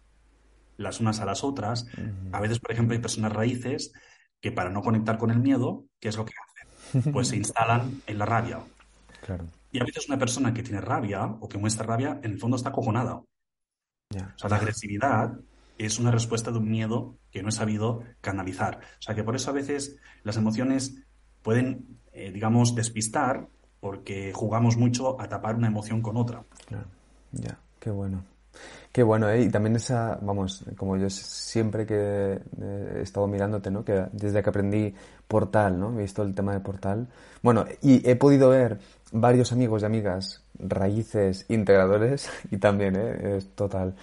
[0.77, 1.87] las unas a las otras,
[2.31, 3.91] a veces, por ejemplo, hay personas raíces
[4.41, 6.33] que para no conectar con el miedo, ¿qué es lo que
[6.93, 7.11] hacen?
[7.11, 8.59] Pues se instalan en la rabia.
[9.25, 9.47] Claro.
[9.71, 12.55] Y a veces una persona que tiene rabia o que muestra rabia, en el fondo
[12.55, 12.71] está
[14.11, 15.39] O sea, la agresividad
[15.77, 18.79] es una respuesta de un miedo que no he sabido canalizar.
[18.97, 21.03] O sea, que por eso a veces las emociones
[21.43, 23.47] pueden, eh, digamos, despistar
[23.79, 26.43] porque jugamos mucho a tapar una emoción con otra.
[27.31, 28.23] Ya, qué bueno.
[28.91, 29.43] Qué bueno, ¿eh?
[29.43, 32.39] y también esa, vamos, como yo siempre que
[32.95, 33.85] he estado mirándote, ¿no?
[33.85, 34.95] Que desde que aprendí
[35.27, 35.93] Portal, ¿no?
[35.93, 37.07] He visto el tema de Portal.
[37.43, 38.79] Bueno, y he podido ver
[39.11, 43.37] varios amigos y amigas raíces integradores y también, ¿eh?
[43.37, 43.95] Es total.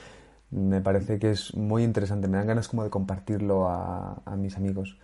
[0.51, 2.29] Me parece que es muy interesante.
[2.29, 4.97] Me dan ganas como de compartirlo a mis amigos.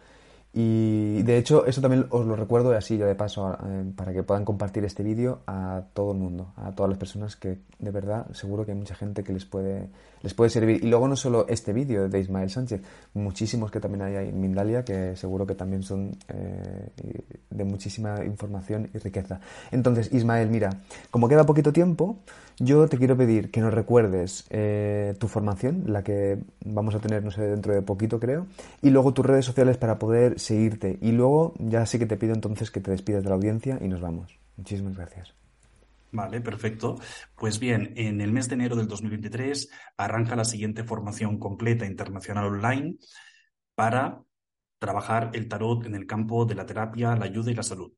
[0.54, 4.22] Y de hecho, eso también os lo recuerdo así ya de paso eh, para que
[4.22, 8.30] puedan compartir este vídeo a todo el mundo, a todas las personas que de verdad
[8.32, 9.88] seguro que hay mucha gente que les puede,
[10.22, 10.82] les puede servir.
[10.82, 12.80] Y luego no solo este vídeo de Ismael Sánchez,
[13.14, 16.88] muchísimos que también hay en Mindalia que seguro que también son eh,
[17.50, 19.40] de muchísima información y riqueza.
[19.70, 20.70] Entonces, Ismael, mira,
[21.10, 22.18] como queda poquito tiempo,
[22.58, 27.24] yo te quiero pedir que nos recuerdes eh, tu formación, la que vamos a tener,
[27.24, 28.46] no sé, dentro de poquito creo,
[28.80, 30.98] y luego tus redes sociales para poder seguirte.
[31.00, 33.88] Y luego ya sí que te pido entonces que te despidas de la audiencia y
[33.88, 34.38] nos vamos.
[34.56, 35.41] Muchísimas gracias.
[36.12, 36.96] Vale, perfecto.
[37.34, 42.46] Pues bien, en el mes de enero del 2023 arranca la siguiente formación completa internacional
[42.46, 42.96] online
[43.74, 44.22] para
[44.78, 47.92] trabajar el tarot en el campo de la terapia, la ayuda y la salud.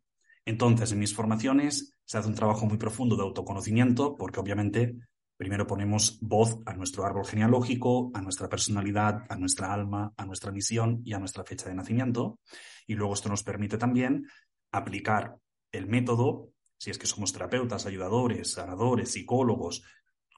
[0.45, 4.97] Entonces, en mis formaciones se hace un trabajo muy profundo de autoconocimiento, porque obviamente
[5.37, 10.53] primero ponemos voz a nuestro árbol genealógico, a nuestra personalidad, a nuestra alma, a nuestra
[10.53, 12.39] misión y a nuestra fecha de nacimiento.
[12.87, 14.25] Y luego esto nos permite también
[14.71, 15.37] aplicar
[15.73, 19.83] el método, si es que somos terapeutas, ayudadores, sanadores, psicólogos,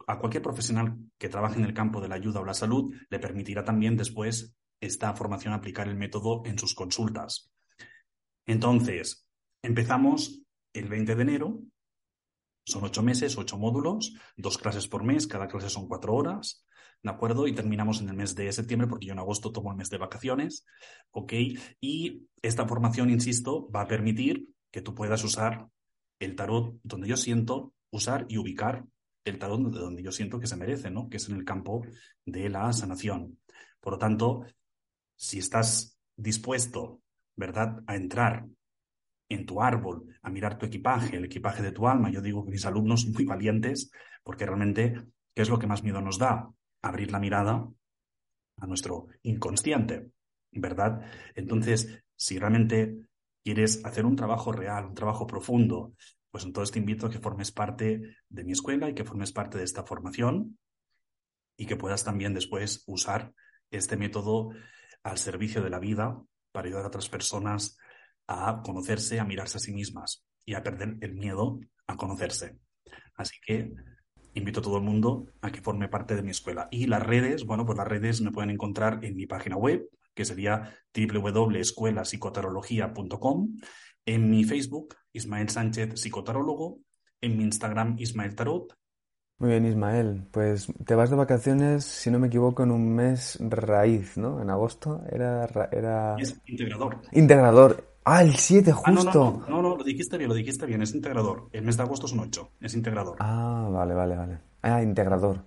[0.06, 3.18] a cualquier profesional que trabaje en el campo de la ayuda o la salud, le
[3.18, 7.50] permitirá también después esta formación aplicar el método en sus consultas.
[8.46, 9.26] Entonces,
[9.62, 11.62] empezamos el 20 de enero,
[12.64, 16.66] son ocho meses, ocho módulos, dos clases por mes, cada clase son cuatro horas,
[17.02, 17.46] ¿de acuerdo?
[17.46, 19.98] Y terminamos en el mes de septiembre, porque yo en agosto tomo el mes de
[19.98, 20.66] vacaciones,
[21.10, 21.32] ¿ok?
[21.80, 25.68] Y esta formación, insisto, va a permitir que tú puedas usar
[26.18, 28.84] el tarot donde yo siento, usar y ubicar
[29.24, 31.08] el tarot donde yo siento que se merece, ¿no?
[31.08, 31.84] Que es en el campo
[32.24, 33.38] de la sanación.
[33.80, 34.44] Por lo tanto,
[35.16, 37.00] si estás dispuesto,
[37.34, 38.46] ¿verdad?, a entrar
[39.28, 42.52] en tu árbol, a mirar tu equipaje, el equipaje de tu alma, yo digo que
[42.52, 43.90] mis alumnos son muy valientes,
[44.22, 44.94] porque realmente,
[45.34, 46.48] ¿qué es lo que más miedo nos da?
[46.82, 47.68] Abrir la mirada
[48.58, 50.10] a nuestro inconsciente,
[50.52, 51.00] ¿verdad?
[51.34, 53.05] Entonces, si realmente
[53.46, 55.92] quieres hacer un trabajo real, un trabajo profundo,
[56.32, 59.56] pues entonces te invito a que formes parte de mi escuela y que formes parte
[59.56, 60.58] de esta formación
[61.56, 63.32] y que puedas también después usar
[63.70, 64.50] este método
[65.04, 66.20] al servicio de la vida
[66.50, 67.78] para ayudar a otras personas
[68.26, 72.58] a conocerse, a mirarse a sí mismas y a perder el miedo a conocerse.
[73.14, 73.70] Así que
[74.34, 76.66] invito a todo el mundo a que forme parte de mi escuela.
[76.72, 80.24] Y las redes, bueno, pues las redes me pueden encontrar en mi página web, que
[80.24, 83.56] sería www.escuelapsicotarología.com,
[84.06, 86.78] en mi Facebook, Ismael Sánchez Psicotarólogo,
[87.20, 88.74] en mi Instagram, Ismael Tarot,
[89.38, 90.26] muy bien, Ismael.
[90.30, 94.40] Pues te vas de vacaciones, si no me equivoco, en un mes raíz, ¿no?
[94.40, 95.46] En agosto era...
[95.70, 96.16] era...
[96.18, 97.02] Es integrador.
[97.12, 97.84] Integrador.
[98.02, 99.24] Ah, el 7 Ah, no, justo.
[99.24, 101.50] no, no, no, no, lo dijiste bien, lo dijiste bien, es integrador.
[101.52, 103.16] El mes de agosto son 8, es integrador.
[103.18, 104.38] Ah, vale, vale, vale.
[104.62, 105.44] Ah, integrador.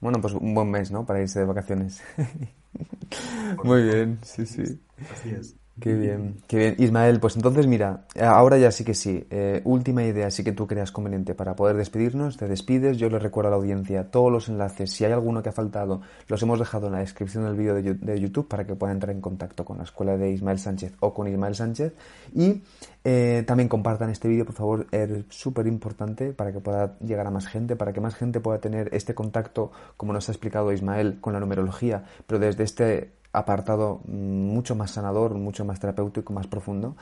[0.00, 1.04] Bueno, pues un buen mes, ¿no?
[1.06, 2.02] Para irse de vacaciones.
[3.62, 4.80] Muy bien, sí, sí.
[5.08, 5.59] Así es.
[5.80, 6.74] Qué bien, qué bien.
[6.78, 9.26] Ismael, pues entonces mira, ahora ya sí que sí.
[9.30, 12.36] Eh, última idea, sí que tú creas conveniente para poder despedirnos.
[12.36, 12.98] Te despides.
[12.98, 14.90] Yo le recuerdo a la audiencia todos los enlaces.
[14.90, 18.20] Si hay alguno que ha faltado, los hemos dejado en la descripción del vídeo de
[18.20, 21.28] YouTube para que puedan entrar en contacto con la escuela de Ismael Sánchez o con
[21.28, 21.94] Ismael Sánchez.
[22.34, 22.60] Y
[23.02, 24.86] eh, también compartan este vídeo, por favor.
[24.90, 28.58] Es súper importante para que pueda llegar a más gente, para que más gente pueda
[28.58, 34.00] tener este contacto, como nos ha explicado Ismael, con la numerología, pero desde este apartado
[34.06, 36.96] mm, mucho más sanador, mucho más terapéutico, más profundo.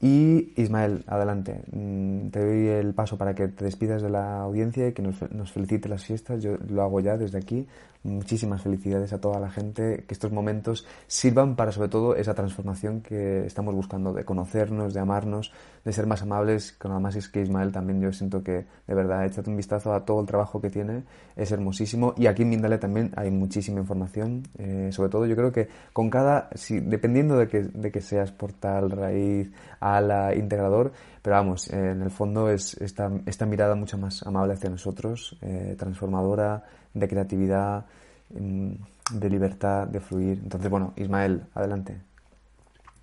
[0.00, 4.88] Y Ismael, adelante, Mm, te doy el paso para que te despidas de la audiencia
[4.88, 6.42] y que nos, nos felicite las fiestas.
[6.42, 7.66] Yo lo hago ya desde aquí.
[8.04, 10.04] Muchísimas felicidades a toda la gente.
[10.06, 15.00] Que estos momentos sirvan para, sobre todo, esa transformación que estamos buscando de conocernos, de
[15.00, 15.52] amarnos,
[15.86, 16.72] de ser más amables.
[16.72, 20.04] Con además es que Ismael también yo siento que, de verdad, échate un vistazo a
[20.04, 21.04] todo el trabajo que tiene.
[21.34, 22.12] Es hermosísimo.
[22.18, 24.42] Y aquí en Mindale también hay muchísima información.
[24.58, 28.32] Eh, sobre todo, yo creo que con cada, si, dependiendo de que, de que seas
[28.32, 29.50] portal, raíz,
[29.80, 30.92] ala, integrador,
[31.22, 35.74] pero vamos, en el fondo es esta, esta mirada mucho más amable hacia nosotros, eh,
[35.78, 37.86] transformadora, de creatividad,
[38.30, 38.72] mm,
[39.12, 40.38] de libertad, de fluir.
[40.42, 42.00] Entonces, bueno, Ismael, adelante.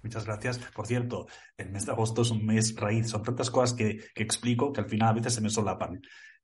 [0.04, 0.58] Muchas gracias.
[0.74, 1.28] Por cierto,
[1.58, 3.10] el mes de agosto es un mes raíz.
[3.10, 6.02] Son tantas cosas que, que explico que al final a veces se me solapan.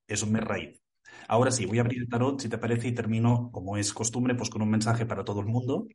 [0.08, 0.80] Es un mes raíz.
[1.28, 4.36] Ahora sí, voy a abrir el tarot, si te parece, y termino, como es costumbre,
[4.36, 5.88] pues con un mensaje para todo el mundo.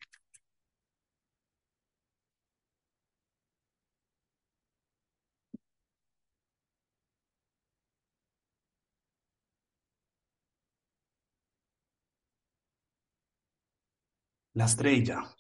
[14.55, 15.35] La estrella.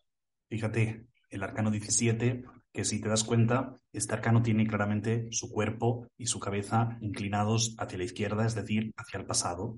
[0.48, 6.08] Fíjate, el arcano 17, que si te das cuenta, este arcano tiene claramente su cuerpo
[6.16, 9.76] y su cabeza inclinados hacia la izquierda, es decir, hacia el pasado.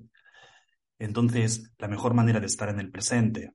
[1.01, 3.55] Entonces, la mejor manera de estar en el presente,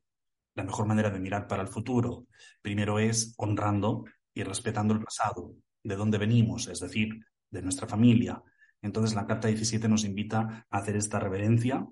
[0.53, 2.27] la mejor manera de mirar para el futuro,
[2.61, 4.03] primero es honrando
[4.33, 8.43] y respetando el pasado, de dónde venimos, es decir, de nuestra familia.
[8.81, 11.87] Entonces, la carta 17 nos invita a hacer esta reverencia,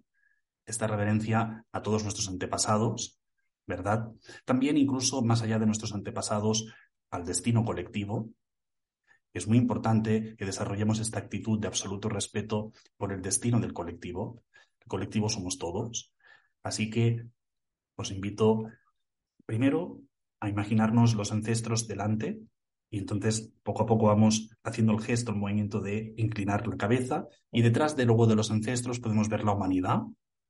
[0.65, 3.16] esta reverencia a todos nuestros antepasados,
[3.67, 4.11] ¿verdad?
[4.45, 6.73] También incluso más allá de nuestros antepasados,
[7.11, 8.29] al destino colectivo.
[9.33, 14.41] Es muy importante que desarrollemos esta actitud de absoluto respeto por el destino del colectivo.
[14.79, 16.11] El colectivo somos todos.
[16.63, 17.27] Así que
[17.95, 18.63] os invito
[19.45, 20.01] primero
[20.39, 22.39] a imaginarnos los ancestros delante,
[22.89, 27.27] Y entonces, poco a poco vamos haciendo el gesto, el movimiento de inclinar la cabeza.
[27.51, 30.03] Y detrás de luego de los ancestros podemos ver la humanidad.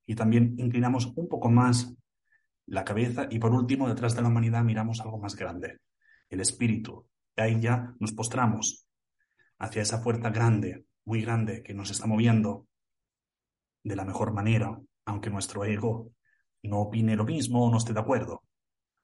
[0.06, 1.96] Y también inclinamos un poco más
[2.68, 3.28] la cabeza.
[3.30, 5.80] Y por último, detrás de la humanidad miramos algo más grande,
[6.30, 7.08] el espíritu.
[7.36, 8.88] Ahí ya nos postramos
[9.60, 12.68] hacia esa fuerza grande, muy grande, que nos está moviendo
[13.84, 16.12] de la mejor manera, aunque nuestro ego
[16.64, 18.44] no opine lo mismo o no esté de acuerdo.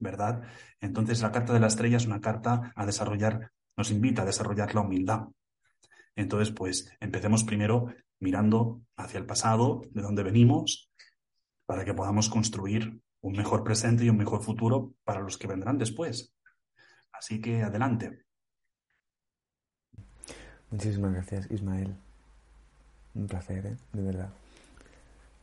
[0.03, 0.43] ¿verdad?
[0.81, 4.75] Entonces la carta de la estrella es una carta a desarrollar, nos invita a desarrollar
[4.75, 5.21] la humildad.
[6.15, 7.87] Entonces, pues empecemos primero
[8.19, 10.91] mirando hacia el pasado, de donde venimos,
[11.65, 15.77] para que podamos construir un mejor presente y un mejor futuro para los que vendrán
[15.77, 16.33] después.
[17.11, 18.25] Así que adelante.
[20.69, 21.95] Muchísimas gracias, Ismael.
[23.15, 23.77] Un placer, ¿eh?
[23.93, 24.29] de verdad.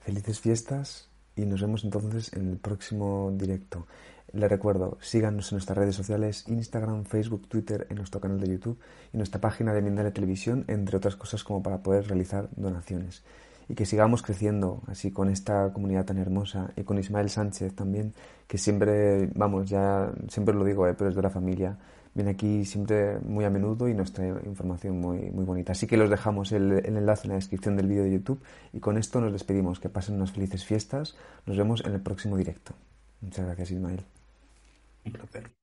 [0.00, 3.86] Felices fiestas y nos vemos entonces en el próximo directo.
[4.32, 8.78] Les recuerdo, síganos en nuestras redes sociales, Instagram, Facebook, Twitter, en nuestro canal de YouTube
[9.12, 13.22] y nuestra página de Mindalia Televisión, entre otras cosas como para poder realizar donaciones.
[13.70, 18.14] Y que sigamos creciendo así con esta comunidad tan hermosa y con Ismael Sánchez también,
[18.48, 21.78] que siempre, vamos, ya siempre lo digo, eh, pero es de la familia,
[22.12, 25.70] viene aquí siempre muy a menudo y nos trae información muy, muy bonita.
[25.70, 28.42] Así que los dejamos el, enlace en la descripción del vídeo de YouTube
[28.72, 29.78] y con esto nos despedimos.
[29.78, 31.16] Que pasen unas felices fiestas.
[31.46, 32.74] Nos vemos en el próximo directo.
[33.20, 34.04] Muchas gracias, Ismael.
[35.04, 35.59] Un placer.